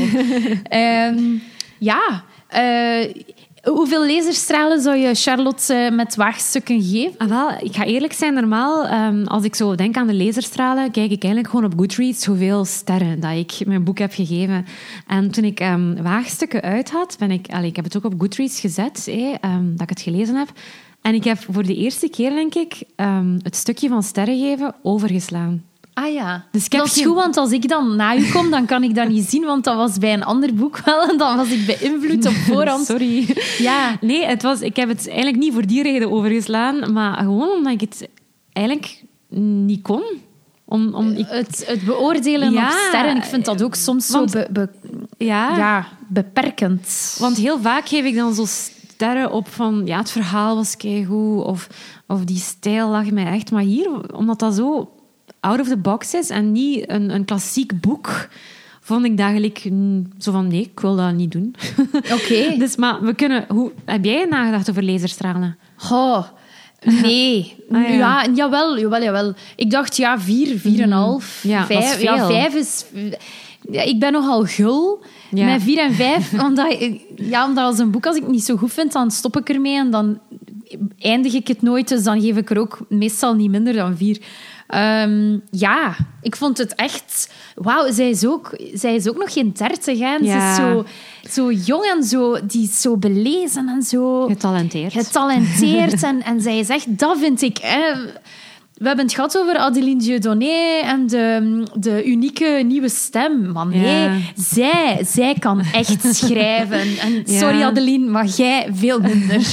[0.63, 1.19] Ehm,
[1.79, 3.15] ja, eh,
[3.75, 7.19] hoeveel laserstralen zou je Charlotte eh, met waagstukken geven?
[7.19, 10.91] Ah, wel, ik ga eerlijk zijn, normaal, ehm, als ik zo denk aan de laserstralen,
[10.91, 14.67] kijk ik eigenlijk gewoon op Goodreads hoeveel sterren dat ik mijn boek heb gegeven.
[15.07, 18.61] En toen ik ehm, waagstukken uit had, ben ik, ik heb het ook op Goodreads
[18.61, 19.09] gezet,
[19.41, 20.49] ehm, dat ik het gelezen heb.
[21.03, 22.83] En ik heb voor de eerste keer, denk ik,
[23.43, 25.68] het stukje van sterren geven overgeslaan.
[26.05, 28.31] Ah ja, Dus ik heb dat is geen- goed, want als ik dan na u
[28.31, 31.09] kom, dan kan ik dat niet zien, want dat was bij een ander boek wel
[31.09, 32.87] en dan was ik beïnvloed op voorhand.
[32.87, 33.37] Sorry.
[33.59, 37.49] Ja, Nee, het was, ik heb het eigenlijk niet voor die reden overgeslaan, maar gewoon
[37.51, 38.09] omdat ik het
[38.53, 39.05] eigenlijk
[39.65, 40.03] niet kon.
[40.65, 44.31] Om, om, ik, het, het beoordelen Ja, op sterren, ik vind dat ook soms want-
[44.31, 47.17] zo be- be- ja, ja, beperkend.
[47.19, 49.83] Want heel vaak geef ik dan zo sterren op van...
[49.87, 51.45] Ja, het verhaal was keigoed.
[51.45, 51.67] Of,
[52.07, 53.51] of die stijl lag mij echt.
[53.51, 54.93] Maar hier, omdat dat zo
[55.41, 58.29] out of the box is en niet een, een klassiek boek...
[58.81, 60.47] Vond ik dat gelijk mm, zo van...
[60.49, 61.55] Nee, ik wil dat niet doen.
[62.17, 62.55] Oké.
[62.59, 63.45] dus, maar we kunnen...
[63.49, 65.57] Hoe, heb jij nagedacht over laserstralen?
[65.91, 66.25] Oh,
[67.03, 67.57] nee.
[67.73, 67.95] Ah, ja.
[67.95, 68.27] ja.
[68.35, 69.35] jawel, jawel, jawel.
[69.57, 71.41] Ik dacht, ja, vier, vier en een half.
[71.43, 72.01] Ja, vijf.
[72.01, 72.85] Ja, vijf is...
[73.71, 75.45] Ja, ik ben nogal gul Ja.
[75.45, 76.33] met vier en vijf.
[76.47, 79.11] omdat, ik- ja, omdat als een boek, als ik het niet zo goed vind, dan
[79.11, 80.19] stop ik ermee en dan
[80.99, 81.89] eindig ik het nooit.
[81.89, 84.19] Dus dan geef ik er ook meestal niet minder dan vier.
[84.69, 87.31] Ehm, ja, ik vond het echt...
[87.55, 90.15] Wauw, zij is ook, zij is ook nog geen dertig, hè.
[90.15, 90.51] En Ze Ja.
[90.51, 90.85] is zo,
[91.31, 92.47] zo jong en zo...
[92.47, 94.93] Die is zo belezen en zo Getalenteerd.
[94.93, 96.03] getalenteerd.
[96.11, 97.59] en, en zij is echt, dat vind ik.
[97.59, 97.93] Hè.
[98.75, 103.53] We hebben het gehad over Adeline Dieudonné en de, de unieke nieuwe stem.
[103.53, 104.17] Maar nee, Ja.
[104.37, 106.81] zij, zij kan echt schrijven.
[106.99, 107.67] En sorry Ja.
[107.67, 109.41] Adeline, maar jij veel minder.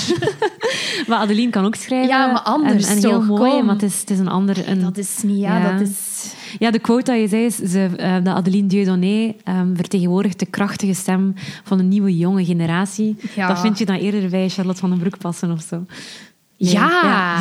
[1.07, 2.07] Maar Adeline kan ook schrijven.
[2.07, 3.65] Ja, maar anders En, en heel mooi, kom.
[3.65, 4.69] maar het is, het is een ander...
[4.69, 5.71] Een, Dat is niet, ja, Ja.
[5.71, 6.33] dat is...
[6.59, 10.45] Ja, de quote dat je zei is ze, eh, dat Adeline Dieudonné ehm, vertegenwoordigt de
[10.45, 11.33] krachtige stem
[11.63, 13.17] van een nieuwe jonge generatie.
[13.35, 13.47] Ja.
[13.47, 15.85] Dat vind je dan eerder bij Charlotte van den Broek passen of zo.
[16.57, 17.39] Nee, Ja,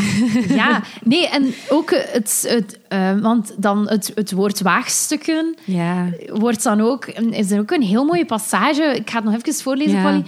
[0.48, 0.82] ja.
[1.04, 2.44] Nee, en ook het...
[2.48, 5.54] het eh, want dan het, het woord waagstukken...
[5.64, 6.06] Ja.
[6.32, 8.82] wordt dan ook, is er ook een heel mooie passage.
[8.82, 10.02] Ik ga het nog even voorlezen, Ja.
[10.02, 10.24] Polly.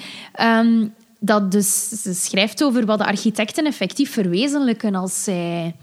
[1.20, 5.76] Dat dus, ze schrijft over wat de architecten effectief verwezenlijken als zij,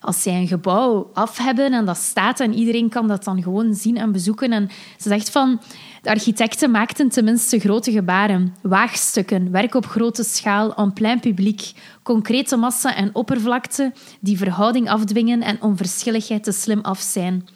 [0.00, 3.74] als zij een gebouw af hebben en dat staat en iedereen kan dat dan gewoon
[3.74, 4.52] zien en bezoeken.
[4.52, 4.68] En
[4.98, 5.60] ze zegt van,
[6.02, 12.56] de architecten maakten tenminste grote gebaren, waagstukken, werk op grote schaal, en plein publiek, concrete
[12.56, 17.48] massa en oppervlakte die verhouding afdwingen en onverschilligheid te slim af zijn.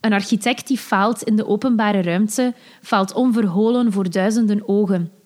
[0.00, 5.19] Een architect die faalt in de openbare ruimte, faalt onverholen voor duizenden ogen.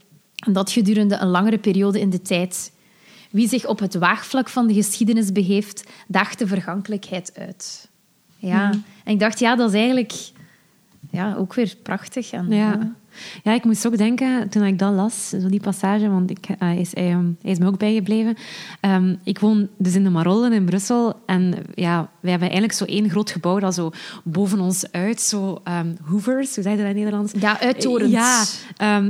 [0.45, 2.73] En dat gedurende een langere periode in de tijd.
[3.31, 7.89] Wie zich op het waagvlak van de geschiedenis begeeft, daagt de vergankelijkheid uit.
[8.39, 8.71] Ja,
[9.05, 10.13] en ik dacht, ja, dat is eigenlijk
[11.11, 12.33] ja, ook weer prachtig.
[12.33, 12.57] En, Ja.
[12.57, 12.95] ja,
[13.43, 16.79] ik moest ook denken, toen ik dat las, zo die passage, want ik, eh, hij,
[16.79, 18.37] is, hij, ehm, hij is me ook bijgebleven.
[18.81, 21.21] Ehm, ik woon dus in de Marollen in Brussel.
[21.27, 23.91] En ja, wij hebben eigenlijk zo één groot gebouw dat zo
[24.25, 27.33] boven ons uit, zo ehm, hoovers, hoe zeg je dat in Nederlands?
[27.39, 28.11] Ja, uittorend.
[28.11, 28.45] Ja,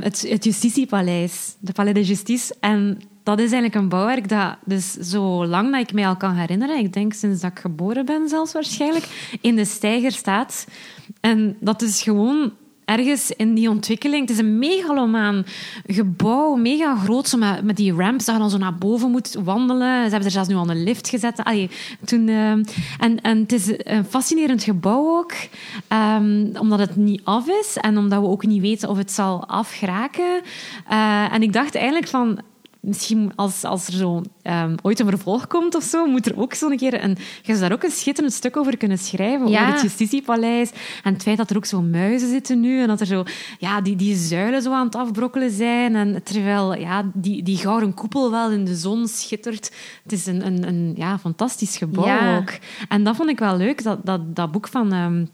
[0.00, 2.54] het, het Justitiepaleis, de Palais de Justice.
[2.60, 6.34] En dat is eigenlijk een bouwwerk dat, dus zo lang dat ik mij al kan
[6.34, 10.66] herinneren, ik denk sinds dat ik geboren ben zelfs waarschijnlijk, in de steiger staat.
[11.20, 12.52] En dat is gewoon
[12.84, 14.20] ergens in die ontwikkeling.
[14.20, 15.44] Het is een megalomaan
[15.86, 19.94] gebouw, mega groot, zo met, die ramps dat je dan zo naar boven moet wandelen.
[19.94, 21.44] Ze hebben er zelfs nu al een lift gezet.
[21.44, 21.70] Allee,
[22.04, 25.32] toen, eh, en, en het is een fascinerend gebouw ook,
[25.88, 29.46] ehm, omdat het niet af is en omdat we ook niet weten of het zal
[29.46, 30.40] afgeraken.
[30.88, 32.38] Eh, en ik dacht eigenlijk van...
[32.84, 36.54] misschien als, als er zo ehm, ooit een vervolg komt of zo, moet er ook
[36.54, 37.16] zo'n keer een...
[37.42, 39.60] Je zou daar ook een schitterend stuk over kunnen schrijven, Ja.
[39.62, 40.70] over het justitiepaleis.
[41.02, 43.24] En het feit dat er ook zo muizen zitten nu en dat er zo...
[43.58, 45.96] Ja, die, die zuilen zo aan het afbrokkelen zijn.
[45.96, 49.72] En terwijl ja, die, die gouden koepel wel in de zon schittert.
[50.02, 52.36] Het is een, een, een ja, fantastisch gebouw Ja.
[52.36, 52.50] ook.
[52.88, 54.92] En dat vond ik wel leuk, dat, dat, dat boek van...
[54.92, 55.24] ehm,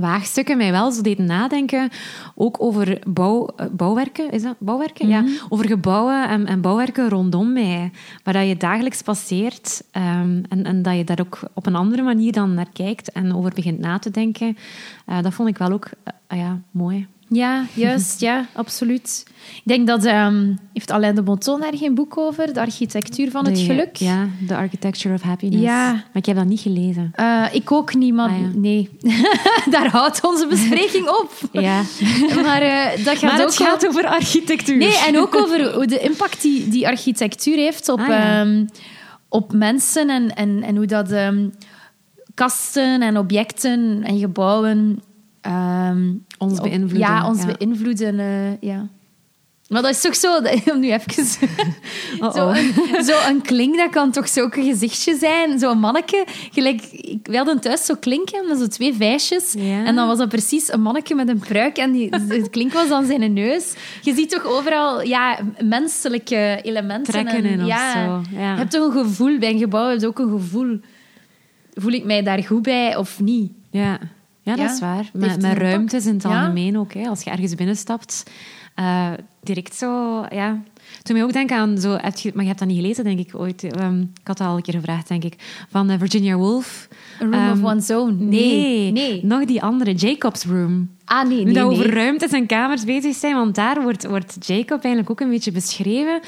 [0.00, 1.90] Waagstukken mij wel zo deed nadenken,
[2.34, 4.54] ook over bouw, eh, bouwwerken, is dat?
[4.58, 5.08] Bouwwerken?
[5.08, 7.90] Ja, over gebouwen en, en bouwwerken rondom mij,
[8.22, 12.02] waar dat je dagelijks passeert ehm, en, en dat je daar ook op een andere
[12.02, 14.56] manier dan naar kijkt en over begint na te denken.
[15.06, 17.06] Eh, dat vond ik wel ook eh, ah ja, mooi.
[17.28, 18.20] Ja, juist.
[18.20, 19.24] Ja, absoluut.
[19.56, 20.04] Ik denk dat...
[20.04, 22.52] ehm, heeft Alain de Botton daar geen boek over?
[22.54, 23.96] De architectuur van het De- geluk?
[23.96, 25.62] Ja, The Architecture of Happiness.
[25.62, 25.92] Ja.
[25.92, 27.10] Maar ik heb dat niet gelezen.
[27.14, 28.48] Eh, ik ook niet, maar Ah, ja.
[28.54, 28.88] nee.
[29.70, 31.30] Daar houdt onze bespreking op.
[31.52, 31.82] Ja.
[32.44, 34.76] Maar eh, dat gaat Maar ook gaat over architectuur.
[34.76, 38.40] Nee, en ook over hoe de impact die, die architectuur heeft op, Ah, ja.
[38.40, 38.66] ehm,
[39.28, 41.48] op mensen en, en, en hoe dat ehm,
[42.34, 45.02] kasten en objecten en gebouwen
[45.46, 47.54] ehm, Ons beïnvloeden, Ja, ons ja.
[47.58, 48.18] beïnvloeden.
[48.18, 48.88] eh, ja.
[49.68, 50.36] Maar dat is toch zo,
[50.72, 51.24] om nu even...
[51.24, 51.44] Zo
[52.26, 52.56] Uh-oh.
[52.56, 55.58] een, zo een klink, dat kan toch zo een gezichtje zijn?
[55.58, 56.24] Zo'n manneke.
[56.52, 59.54] Gelijk, ik, hadden thuis zo klinken, met zo twee vijsjes.
[59.58, 59.84] Ja.
[59.84, 62.88] En dan was dat precies een manneke met een pruik en die, de klink was
[62.88, 63.74] dan zijn neus.
[64.02, 67.12] Je ziet toch overal ja, menselijke elementen.
[67.12, 68.52] Trekken en, in of ja, zo, ja.
[68.52, 70.80] Je hebt toch een gevoel, bij een gebouw heb je ook een gevoel.
[71.74, 73.52] Voel ik mij daar goed bij of niet?
[73.70, 73.98] Ja,
[74.46, 75.10] ja dat is waar.
[75.12, 76.92] Met, ruimtes in het algemeen ook.
[76.92, 77.08] Hè.
[77.08, 78.30] Als je ergens binnenstapt,
[78.74, 79.10] eh,
[79.42, 80.22] direct zo...
[80.30, 80.62] Ja.
[81.02, 81.78] Toen mij ook denken aan...
[81.78, 83.64] Zo, heb je, maar je hebt dat niet gelezen, denk ik, ooit.
[83.64, 85.34] Ehm, ik had dat al een keer gevraagd, denk ik.
[85.70, 86.88] Van eh, Virginia Woolf.
[87.22, 88.16] A room of Ehm, one's own.
[88.28, 89.24] Nee, Nee.
[89.24, 90.90] nog die andere, Jacob's Room.
[91.04, 91.78] Ah, nee, Nu dat nee.
[91.78, 95.52] over ruimtes en kamers bezig zijn, want daar wordt, wordt Jacob eigenlijk ook een beetje
[95.52, 96.20] beschreven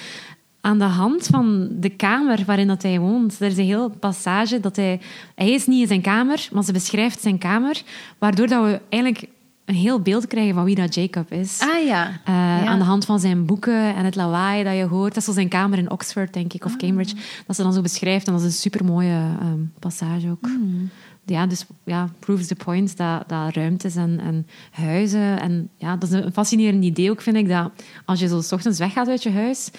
[0.60, 3.40] aan de hand van de kamer waarin dat hij woont.
[3.40, 5.00] Er is een heel passage dat hij...
[5.34, 7.82] Hij is niet in zijn kamer, maar ze beschrijft zijn kamer,
[8.18, 9.26] waardoor dat we eigenlijk
[9.64, 11.60] een heel beeld krijgen van wie dat Jacob is.
[11.60, 12.06] Ah ja.
[12.24, 12.64] Eh, Ja.
[12.64, 15.08] Aan de hand van zijn boeken en het lawaai dat je hoort.
[15.08, 16.78] Dat is zo zijn kamer in Oxford, denk ik, of Ah.
[16.78, 17.14] Cambridge.
[17.46, 18.26] Dat ze dan zo beschrijft.
[18.26, 20.46] En dat is een supermooie ehm passage ook.
[20.46, 20.88] Hmm.
[21.24, 25.40] Ja, dus ja, proves the point dat, dat ruimtes en, en huizen...
[25.40, 27.70] En ja, dat is een fascinerend idee ook, vind ik, dat
[28.04, 29.70] als je zo 's ochtends weggaat uit je huis,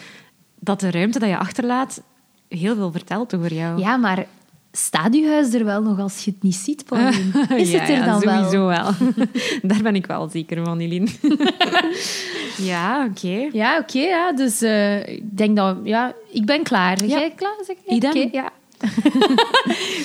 [0.59, 2.01] dat de ruimte dat je achterlaat
[2.47, 3.79] heel veel vertelt over jou.
[3.79, 4.25] Ja, maar
[4.71, 7.33] staat uw huis er wel nog als je het niet ziet, Paulien?
[7.57, 8.33] Is Ja, het er ja, dan wel?
[8.37, 8.91] sowieso wel.
[9.71, 11.07] Daar ben ik wel zeker van, Eline.
[12.57, 13.49] ja, oké.
[13.51, 13.99] Ja, oké.
[13.99, 14.31] ja.
[14.33, 15.77] Dus eh, ik denk dat...
[15.83, 16.97] Ja, ik ben klaar.
[17.05, 17.17] Ja.
[17.19, 17.55] Jij klaar?
[17.65, 17.95] Zeg je?
[17.95, 18.09] Idem.
[18.09, 18.49] Oké, ja.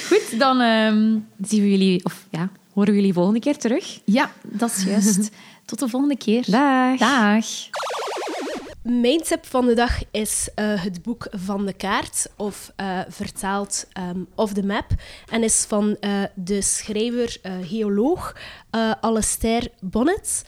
[0.08, 0.60] Goed, dan...
[0.60, 4.00] ehm, Zien we jullie, of ja, horen we jullie volgende keer terug.
[4.04, 5.30] ja, dat is juist.
[5.64, 6.44] Tot de volgende keer.
[6.50, 6.98] Dag.
[6.98, 7.44] Dag.
[8.84, 13.86] Mijn tip van de dag is eh, het boek Van de Kaart, of eh, vertaald
[13.92, 14.86] ehm Of the Map.
[15.30, 18.36] En is van eh, de schrijver, geoloog
[19.00, 20.44] Alastair Bonnet.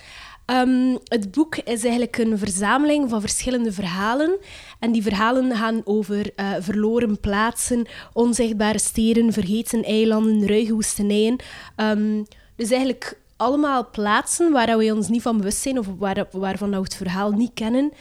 [0.46, 4.38] Ehm, het boek is eigenlijk een verzameling van verschillende verhalen.
[4.78, 6.30] En die verhalen gaan over
[6.60, 11.36] verloren plaatsen, onzichtbare steden, vergeten eilanden, ruige woestenijen.
[11.76, 12.22] Ehm,
[12.56, 16.76] dus eigenlijk allemaal plaatsen waar we ons niet van bewust zijn of waar, waarvan we
[16.76, 17.92] het verhaal niet kennen,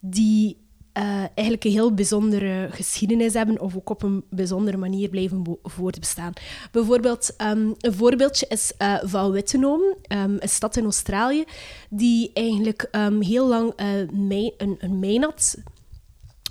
[0.00, 0.60] die
[0.92, 6.32] eh, eigenlijk een heel bijzondere geschiedenis hebben of ook op een bijzondere manier blijven voortbestaan.
[6.72, 11.44] Bijvoorbeeld, ehm, een voorbeeldje is eh Van Wittenoom, ehm, een stad in Australië,
[11.90, 15.56] die eigenlijk ehm, heel lang eh, een, een mijn had,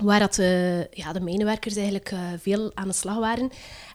[0.03, 3.49] waar dat de, ja, de mijnwerkers eigenlijk veel aan de slag waren.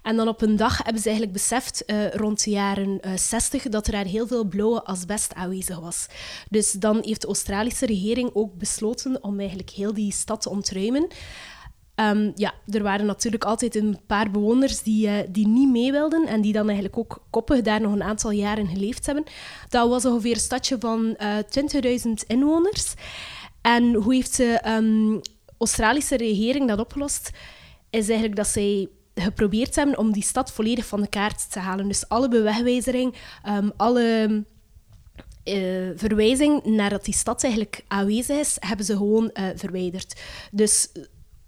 [0.07, 3.63] En dan op een dag hebben ze eigenlijk beseft, eh, rond de jaren eh 60,
[3.63, 6.07] dat er daar heel veel blauwe asbest aanwezig was.
[6.51, 11.07] Dus dan heeft de Australische regering ook besloten om eigenlijk heel die stad te ontruimen.
[11.95, 16.27] Ehm, ja, er waren natuurlijk altijd een paar bewoners die, eh, die niet mee wilden
[16.27, 19.25] en die dan eigenlijk ook koppig daar nog een aantal jaren geleefd hebben.
[19.69, 22.95] Dat was ongeveer een stadje van eh 20.000 inwoners.
[23.61, 25.19] En hoe heeft de ehm,
[25.59, 27.31] Australische regering dat opgelost?
[27.91, 28.89] Is eigenlijk dat zij
[29.21, 31.89] geprobeerd hebben om die stad volledig van de kaart te halen.
[31.89, 34.45] Dus alle bewegwijzering, ehm, alle
[35.43, 40.21] eh, verwijzing naar dat die stad eigenlijk aanwezig is, hebben ze gewoon eh, verwijderd.
[40.51, 40.89] Dus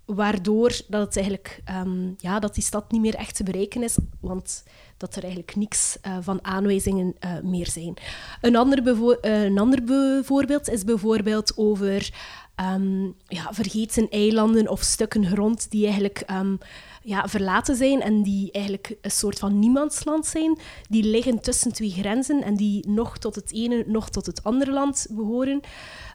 [0.04, 3.96] waardoor dat het eigenlijk ehm, ja, dat die stad niet meer echt te bereiken is,
[4.20, 4.64] want
[4.96, 7.94] dat er eigenlijk niks eh, van aanwijzingen meer zijn.
[8.40, 8.86] Een ander,
[9.20, 12.12] een ander bijvoorbeeld is bijvoorbeeld over
[12.59, 16.56] ehm, ja, vergeten eilanden of stukken grond die eigenlijk ehm,
[17.02, 20.59] ja, verlaten zijn en die eigenlijk een soort van niemandsland zijn.
[20.88, 24.72] Die liggen tussen twee grenzen en die nog tot het ene, nog tot het andere
[24.72, 25.61] land behoren.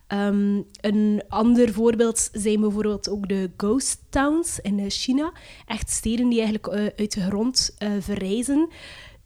[0.08, 5.32] Ehm, een ander voorbeeld zijn bijvoorbeeld ook de ghost towns in eh, China.
[5.66, 8.70] Echt steden die eigenlijk uh, uit de grond uh, verrijzen.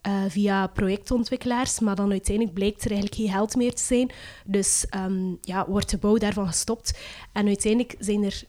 [0.08, 4.12] Uh, via projectontwikkelaars, maar dan uiteindelijk blijkt er eigenlijk geen geld meer te zijn.
[4.46, 7.00] Dus um, ja, wordt de bouw daarvan gestopt.
[7.34, 8.44] En uiteindelijk zijn er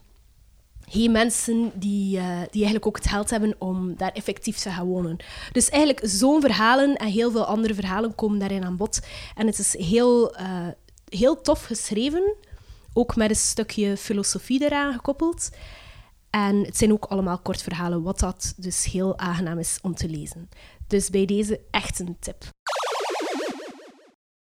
[0.88, 4.86] geen mensen die, uh, die eigenlijk ook het geld hebben om daar effectief te gaan
[4.86, 5.16] wonen.
[5.53, 9.01] Dus eigenlijk zo'n verhalen en heel veel andere verhalen komen daarin aan bod.
[9.34, 10.66] En het is heel, uh,
[11.09, 12.34] heel tof geschreven,
[12.92, 15.51] ook met een stukje filosofie eraan gekoppeld.
[16.30, 20.09] En het zijn ook allemaal kort verhalen, wat dat dus heel aangenaam is om te
[20.09, 20.49] lezen.
[20.89, 22.45] Dus bij deze echt een tip.